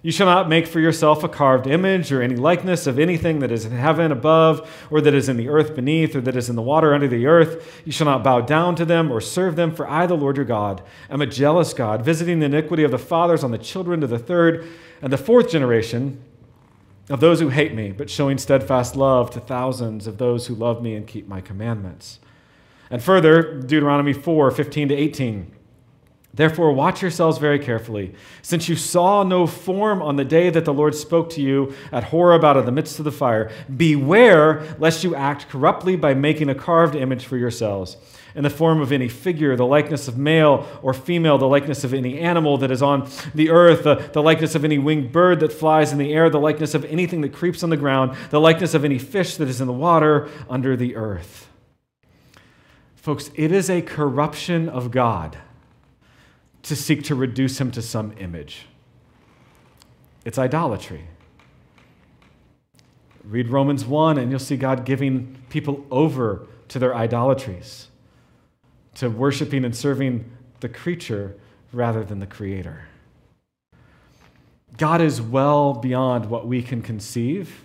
You 0.00 0.12
shall 0.12 0.26
not 0.26 0.48
make 0.48 0.68
for 0.68 0.78
yourself 0.78 1.24
a 1.24 1.28
carved 1.28 1.66
image 1.66 2.12
or 2.12 2.22
any 2.22 2.36
likeness 2.36 2.86
of 2.86 3.00
anything 3.00 3.40
that 3.40 3.50
is 3.50 3.64
in 3.64 3.72
heaven 3.72 4.12
above, 4.12 4.86
or 4.90 5.00
that 5.00 5.12
is 5.12 5.28
in 5.28 5.36
the 5.36 5.48
earth 5.48 5.74
beneath, 5.74 6.14
or 6.14 6.20
that 6.20 6.36
is 6.36 6.48
in 6.48 6.54
the 6.54 6.62
water 6.62 6.94
under 6.94 7.08
the 7.08 7.26
earth. 7.26 7.82
You 7.84 7.90
shall 7.90 8.06
not 8.06 8.22
bow 8.22 8.40
down 8.40 8.76
to 8.76 8.84
them 8.84 9.10
or 9.10 9.20
serve 9.20 9.56
them, 9.56 9.74
for 9.74 9.90
I, 9.90 10.06
the 10.06 10.16
Lord 10.16 10.36
your 10.36 10.46
God, 10.46 10.82
am 11.10 11.20
a 11.20 11.26
jealous 11.26 11.74
God, 11.74 12.04
visiting 12.04 12.38
the 12.38 12.46
iniquity 12.46 12.84
of 12.84 12.92
the 12.92 12.98
fathers 12.98 13.42
on 13.42 13.50
the 13.50 13.58
children 13.58 14.00
to 14.00 14.06
the 14.06 14.20
third 14.20 14.68
and 15.02 15.12
the 15.12 15.18
fourth 15.18 15.50
generation 15.50 16.22
of 17.10 17.20
those 17.20 17.40
who 17.40 17.48
hate 17.48 17.74
me, 17.74 17.92
but 17.92 18.10
showing 18.10 18.38
steadfast 18.38 18.96
love 18.96 19.30
to 19.30 19.40
thousands 19.40 20.06
of 20.06 20.18
those 20.18 20.46
who 20.46 20.54
love 20.54 20.82
me 20.82 20.94
and 20.94 21.06
keep 21.06 21.26
my 21.26 21.40
commandments. 21.40 22.20
And 22.90 23.02
further, 23.02 23.60
Deuteronomy 23.60 24.12
4 24.12 24.50
15 24.50 24.88
to 24.88 24.94
18. 24.94 25.54
Therefore, 26.34 26.72
watch 26.72 27.02
yourselves 27.02 27.38
very 27.38 27.58
carefully, 27.58 28.14
since 28.42 28.68
you 28.68 28.76
saw 28.76 29.22
no 29.22 29.46
form 29.46 30.02
on 30.02 30.16
the 30.16 30.24
day 30.24 30.50
that 30.50 30.64
the 30.64 30.74
Lord 30.74 30.94
spoke 30.94 31.30
to 31.30 31.42
you 31.42 31.74
at 31.90 32.04
Horeb 32.04 32.44
out 32.44 32.56
of 32.56 32.66
the 32.66 32.72
midst 32.72 32.98
of 32.98 33.04
the 33.04 33.10
fire. 33.10 33.50
Beware 33.76 34.62
lest 34.78 35.02
you 35.02 35.14
act 35.16 35.48
corruptly 35.48 35.96
by 35.96 36.14
making 36.14 36.48
a 36.48 36.54
carved 36.54 36.94
image 36.94 37.24
for 37.24 37.36
yourselves, 37.36 37.96
in 38.34 38.42
the 38.42 38.50
form 38.50 38.80
of 38.80 38.92
any 38.92 39.08
figure, 39.08 39.56
the 39.56 39.66
likeness 39.66 40.08
of 40.08 40.16
male 40.18 40.66
or 40.82 40.92
female, 40.92 41.38
the 41.38 41.48
likeness 41.48 41.84
of 41.84 41.94
any 41.94 42.18
animal 42.18 42.58
that 42.58 42.70
is 42.70 42.82
on 42.82 43.08
the 43.34 43.50
earth, 43.50 43.84
the, 43.84 43.96
the 44.12 44.22
likeness 44.22 44.54
of 44.54 44.64
any 44.64 44.78
winged 44.78 45.12
bird 45.12 45.40
that 45.40 45.52
flies 45.52 45.92
in 45.92 45.98
the 45.98 46.12
air, 46.12 46.30
the 46.30 46.40
likeness 46.40 46.74
of 46.74 46.84
anything 46.86 47.20
that 47.22 47.32
creeps 47.32 47.62
on 47.62 47.70
the 47.70 47.76
ground, 47.76 48.16
the 48.30 48.40
likeness 48.40 48.74
of 48.74 48.84
any 48.84 48.98
fish 48.98 49.36
that 49.36 49.48
is 49.48 49.60
in 49.60 49.66
the 49.66 49.72
water 49.72 50.28
under 50.48 50.76
the 50.76 50.96
earth. 50.96 51.48
Folks, 52.96 53.30
it 53.34 53.52
is 53.52 53.70
a 53.70 53.80
corruption 53.80 54.68
of 54.68 54.90
God 54.90 55.38
to 56.62 56.76
seek 56.76 57.04
to 57.04 57.14
reduce 57.14 57.60
him 57.60 57.70
to 57.70 57.80
some 57.80 58.12
image. 58.18 58.66
It's 60.24 60.38
idolatry. 60.38 61.06
Read 63.24 63.48
Romans 63.48 63.84
1, 63.84 64.18
and 64.18 64.30
you'll 64.30 64.38
see 64.38 64.56
God 64.56 64.84
giving 64.84 65.36
people 65.48 65.86
over 65.90 66.46
to 66.68 66.78
their 66.78 66.94
idolatries, 66.94 67.88
to 68.98 69.08
worshiping 69.08 69.64
and 69.64 69.74
serving 69.74 70.30
the 70.60 70.68
creature 70.68 71.36
rather 71.72 72.04
than 72.04 72.18
the 72.18 72.26
creator. 72.26 72.88
God 74.76 75.00
is 75.00 75.20
well 75.20 75.72
beyond 75.74 76.26
what 76.26 76.46
we 76.46 76.62
can 76.62 76.82
conceive, 76.82 77.64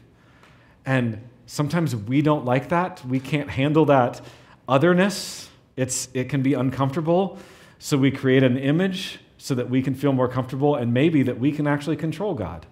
and 0.86 1.22
sometimes 1.46 1.96
we 1.96 2.22
don't 2.22 2.46
like 2.46 2.70
that. 2.70 3.04
We 3.06 3.20
can't 3.20 3.50
handle 3.50 3.86
that 3.86 4.22
otherness. 4.68 5.50
It's, 5.76 6.08
it 6.14 6.30
can 6.30 6.42
be 6.42 6.54
uncomfortable. 6.54 7.38
So 7.80 7.98
we 7.98 8.12
create 8.12 8.44
an 8.44 8.58
image 8.58 9.20
so 9.38 9.56
that 9.56 9.70
we 9.70 9.82
can 9.82 9.96
feel 9.96 10.14
more 10.14 10.28
comfortable 10.28 10.76
and 10.76 10.94
maybe 10.94 11.24
that 11.24 11.40
we 11.40 11.52
can 11.52 11.68
actually 11.68 11.98
control 11.98 12.34
God. 12.34 12.66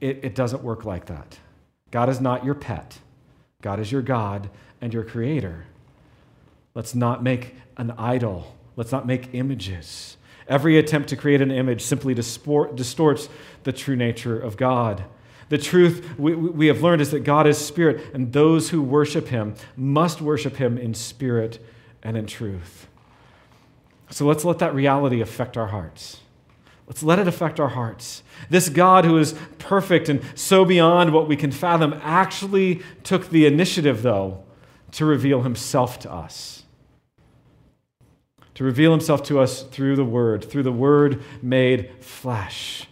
It, 0.00 0.20
it 0.24 0.34
doesn't 0.34 0.62
work 0.62 0.84
like 0.84 1.06
that. 1.06 1.38
God 1.90 2.08
is 2.08 2.20
not 2.20 2.44
your 2.44 2.54
pet, 2.54 2.98
God 3.62 3.80
is 3.80 3.90
your 3.90 4.02
God 4.02 4.48
and 4.80 4.94
your 4.94 5.02
creator. 5.02 5.66
Let's 6.74 6.94
not 6.94 7.22
make 7.22 7.54
an 7.76 7.92
idol, 7.92 8.54
let's 8.76 8.92
not 8.92 9.06
make 9.06 9.30
images. 9.32 10.16
Every 10.48 10.78
attempt 10.78 11.10
to 11.10 11.16
create 11.16 11.42
an 11.42 11.50
image 11.50 11.82
simply 11.82 12.14
distorts 12.14 13.28
the 13.64 13.72
true 13.72 13.96
nature 13.96 14.38
of 14.38 14.56
God. 14.56 15.04
The 15.50 15.58
truth 15.58 16.18
we, 16.18 16.66
have 16.66 16.82
learned 16.82 17.02
is 17.02 17.10
that 17.10 17.20
God 17.20 17.46
is 17.46 17.58
spirit, 17.58 18.14
and 18.14 18.32
those 18.32 18.70
who 18.70 18.82
worship 18.82 19.28
him 19.28 19.54
must 19.76 20.20
worship 20.20 20.56
him 20.56 20.78
in 20.78 20.94
spirit 20.94 21.58
and 22.02 22.16
in 22.16 22.26
truth. 22.26 22.86
So 24.10 24.26
let's 24.26 24.44
let 24.44 24.58
that 24.60 24.74
reality 24.74 25.20
affect 25.20 25.56
our 25.56 25.68
hearts. 25.68 26.20
Let's 26.86 27.02
let 27.02 27.18
it 27.18 27.28
affect 27.28 27.60
our 27.60 27.68
hearts. 27.68 28.22
This 28.48 28.70
God 28.70 29.04
who 29.04 29.18
is 29.18 29.34
perfect 29.58 30.08
and 30.08 30.22
so 30.34 30.64
beyond 30.64 31.12
what 31.12 31.28
we 31.28 31.36
can 31.36 31.50
fathom 31.50 31.98
actually 32.02 32.82
took 33.02 33.28
the 33.28 33.44
initiative, 33.44 34.02
though, 34.02 34.44
to 34.92 35.04
reveal 35.04 35.42
himself 35.42 35.98
to 36.00 36.12
us. 36.12 36.64
To 38.54 38.64
reveal 38.64 38.90
himself 38.90 39.22
to 39.24 39.38
us 39.38 39.62
through 39.62 39.96
the 39.96 40.04
Word, 40.04 40.44
through 40.44 40.64
the 40.64 40.72
Word 40.72 41.22
made 41.42 41.90
flesh. 42.00 42.88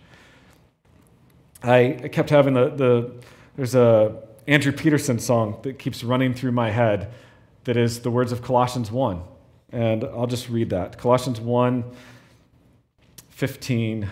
I 1.63 2.09
kept 2.13 2.31
having 2.31 2.55
the, 2.55 2.69
the 2.69 3.13
there's 3.57 3.75
a 3.75 4.23
Andrew 4.47 4.73
Peterson 4.73 5.19
song 5.19 5.59
that 5.63 5.79
keeps 5.79 6.05
running 6.05 6.35
through 6.35 6.53
my 6.53 6.71
head 6.71 7.13
that 7.65 7.77
is 7.77 8.01
the 8.01 8.11
words 8.11 8.31
of 8.31 8.43
Colossians 8.43 8.93
1. 8.93 9.23
And 9.71 10.05
I'll 10.05 10.29
just 10.29 10.49
read 10.49 10.71
that. 10.71 10.99
Colossians 10.99 11.41
1 11.41 11.85
15 13.31 14.09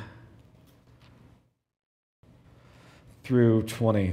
through 3.22 3.62
20. 3.62 4.12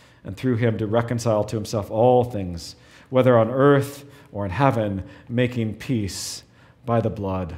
and 0.23 0.37
through 0.37 0.57
him 0.57 0.77
to 0.77 0.87
reconcile 0.87 1.43
to 1.45 1.55
himself 1.55 1.89
all 1.89 2.23
things, 2.23 2.75
whether 3.09 3.37
on 3.37 3.49
earth 3.49 4.05
or 4.31 4.45
in 4.45 4.51
heaven, 4.51 5.03
making 5.27 5.75
peace 5.75 6.43
by 6.85 7.01
the 7.01 7.09
blood 7.09 7.57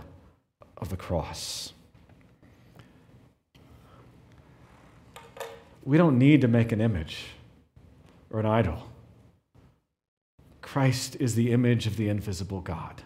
of 0.78 0.89
the 0.89 0.97
cross. 0.97 1.73
We 5.84 5.97
don't 5.97 6.17
need 6.17 6.41
to 6.41 6.47
make 6.47 6.71
an 6.71 6.82
image 6.82 7.26
or 8.30 8.39
an 8.39 8.45
idol. 8.45 8.89
Christ 10.62 11.17
is 11.19 11.36
the 11.36 11.52
image 11.52 11.86
of 11.86 11.97
the 11.97 12.10
invisible 12.10 12.62
God. 12.62 13.04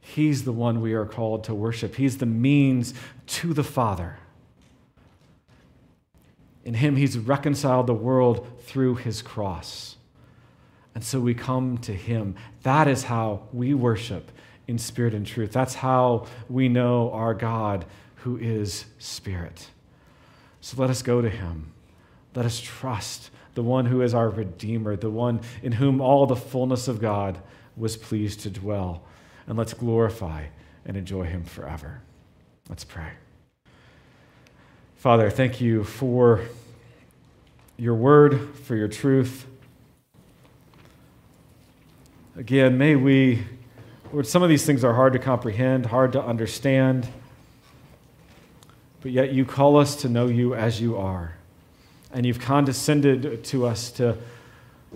He's 0.00 0.44
the 0.44 0.52
one 0.52 0.80
we 0.80 0.94
are 0.94 1.04
called 1.04 1.44
to 1.44 1.54
worship. 1.54 1.96
He's 1.96 2.18
the 2.18 2.26
means 2.26 2.94
to 3.26 3.52
the 3.52 3.64
Father. 3.64 4.19
In 6.64 6.74
Him, 6.74 6.96
He's 6.96 7.18
reconciled 7.18 7.86
the 7.86 7.94
world 7.94 8.46
through 8.62 8.96
His 8.96 9.22
cross. 9.22 9.96
And 10.94 11.04
so 11.04 11.20
we 11.20 11.34
come 11.34 11.78
to 11.78 11.92
Him. 11.92 12.34
That 12.62 12.88
is 12.88 13.04
how 13.04 13.48
we 13.52 13.74
worship 13.74 14.30
in 14.66 14.78
spirit 14.78 15.14
and 15.14 15.26
truth. 15.26 15.52
That's 15.52 15.74
how 15.74 16.26
we 16.48 16.68
know 16.68 17.10
our 17.12 17.34
God 17.34 17.84
who 18.16 18.36
is 18.36 18.84
Spirit. 18.98 19.68
So 20.60 20.80
let 20.80 20.90
us 20.90 21.02
go 21.02 21.22
to 21.22 21.30
Him. 21.30 21.72
Let 22.34 22.46
us 22.46 22.60
trust 22.60 23.30
the 23.54 23.62
one 23.62 23.86
who 23.86 24.02
is 24.02 24.14
our 24.14 24.28
Redeemer, 24.28 24.96
the 24.96 25.10
one 25.10 25.40
in 25.62 25.72
whom 25.72 26.00
all 26.00 26.26
the 26.26 26.36
fullness 26.36 26.86
of 26.86 27.00
God 27.00 27.38
was 27.76 27.96
pleased 27.96 28.40
to 28.40 28.50
dwell. 28.50 29.02
And 29.46 29.58
let's 29.58 29.74
glorify 29.74 30.46
and 30.84 30.96
enjoy 30.96 31.24
him 31.24 31.44
forever. 31.44 32.02
Let's 32.68 32.84
pray. 32.84 33.10
Father, 35.00 35.30
thank 35.30 35.62
you 35.62 35.82
for 35.82 36.42
your 37.78 37.94
word, 37.94 38.54
for 38.54 38.76
your 38.76 38.86
truth. 38.86 39.46
Again, 42.36 42.76
may 42.76 42.96
we, 42.96 43.46
Lord, 44.12 44.26
some 44.26 44.42
of 44.42 44.50
these 44.50 44.66
things 44.66 44.84
are 44.84 44.92
hard 44.92 45.14
to 45.14 45.18
comprehend, 45.18 45.86
hard 45.86 46.12
to 46.12 46.22
understand, 46.22 47.08
but 49.00 49.10
yet 49.10 49.32
you 49.32 49.46
call 49.46 49.78
us 49.78 49.96
to 50.02 50.10
know 50.10 50.26
you 50.26 50.54
as 50.54 50.82
you 50.82 50.98
are 50.98 51.34
and 52.12 52.26
you've 52.26 52.38
condescended 52.38 53.42
to 53.42 53.66
us 53.66 53.90
to, 53.92 54.18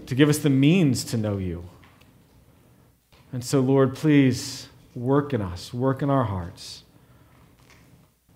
to 0.05 0.15
give 0.15 0.29
us 0.29 0.37
the 0.37 0.51
means 0.51 1.03
to 1.05 1.17
know 1.17 1.39
you. 1.39 1.65
And 3.33 3.43
so, 3.43 3.61
Lord, 3.61 3.95
please 3.95 4.69
work 4.95 5.33
in 5.33 5.41
us, 5.41 5.73
work 5.73 6.03
in 6.03 6.11
our 6.11 6.25
hearts. 6.25 6.83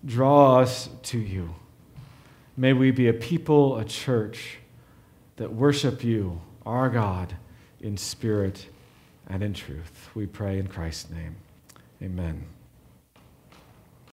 Draw 0.03 0.61
us 0.61 0.89
to 1.03 1.19
you. 1.19 1.53
May 2.59 2.73
we 2.73 2.91
be 2.91 3.07
a 3.07 3.13
people, 3.13 3.77
a 3.77 3.85
church 3.85 4.57
that 5.37 5.53
worship 5.53 6.03
you, 6.03 6.41
our 6.65 6.89
God, 6.89 7.33
in 7.79 7.95
spirit 7.95 8.65
and 9.27 9.41
in 9.41 9.53
truth. 9.53 10.09
We 10.13 10.25
pray 10.25 10.59
in 10.59 10.67
Christ's 10.67 11.09
name. 11.09 11.37
Amen. 12.03 12.58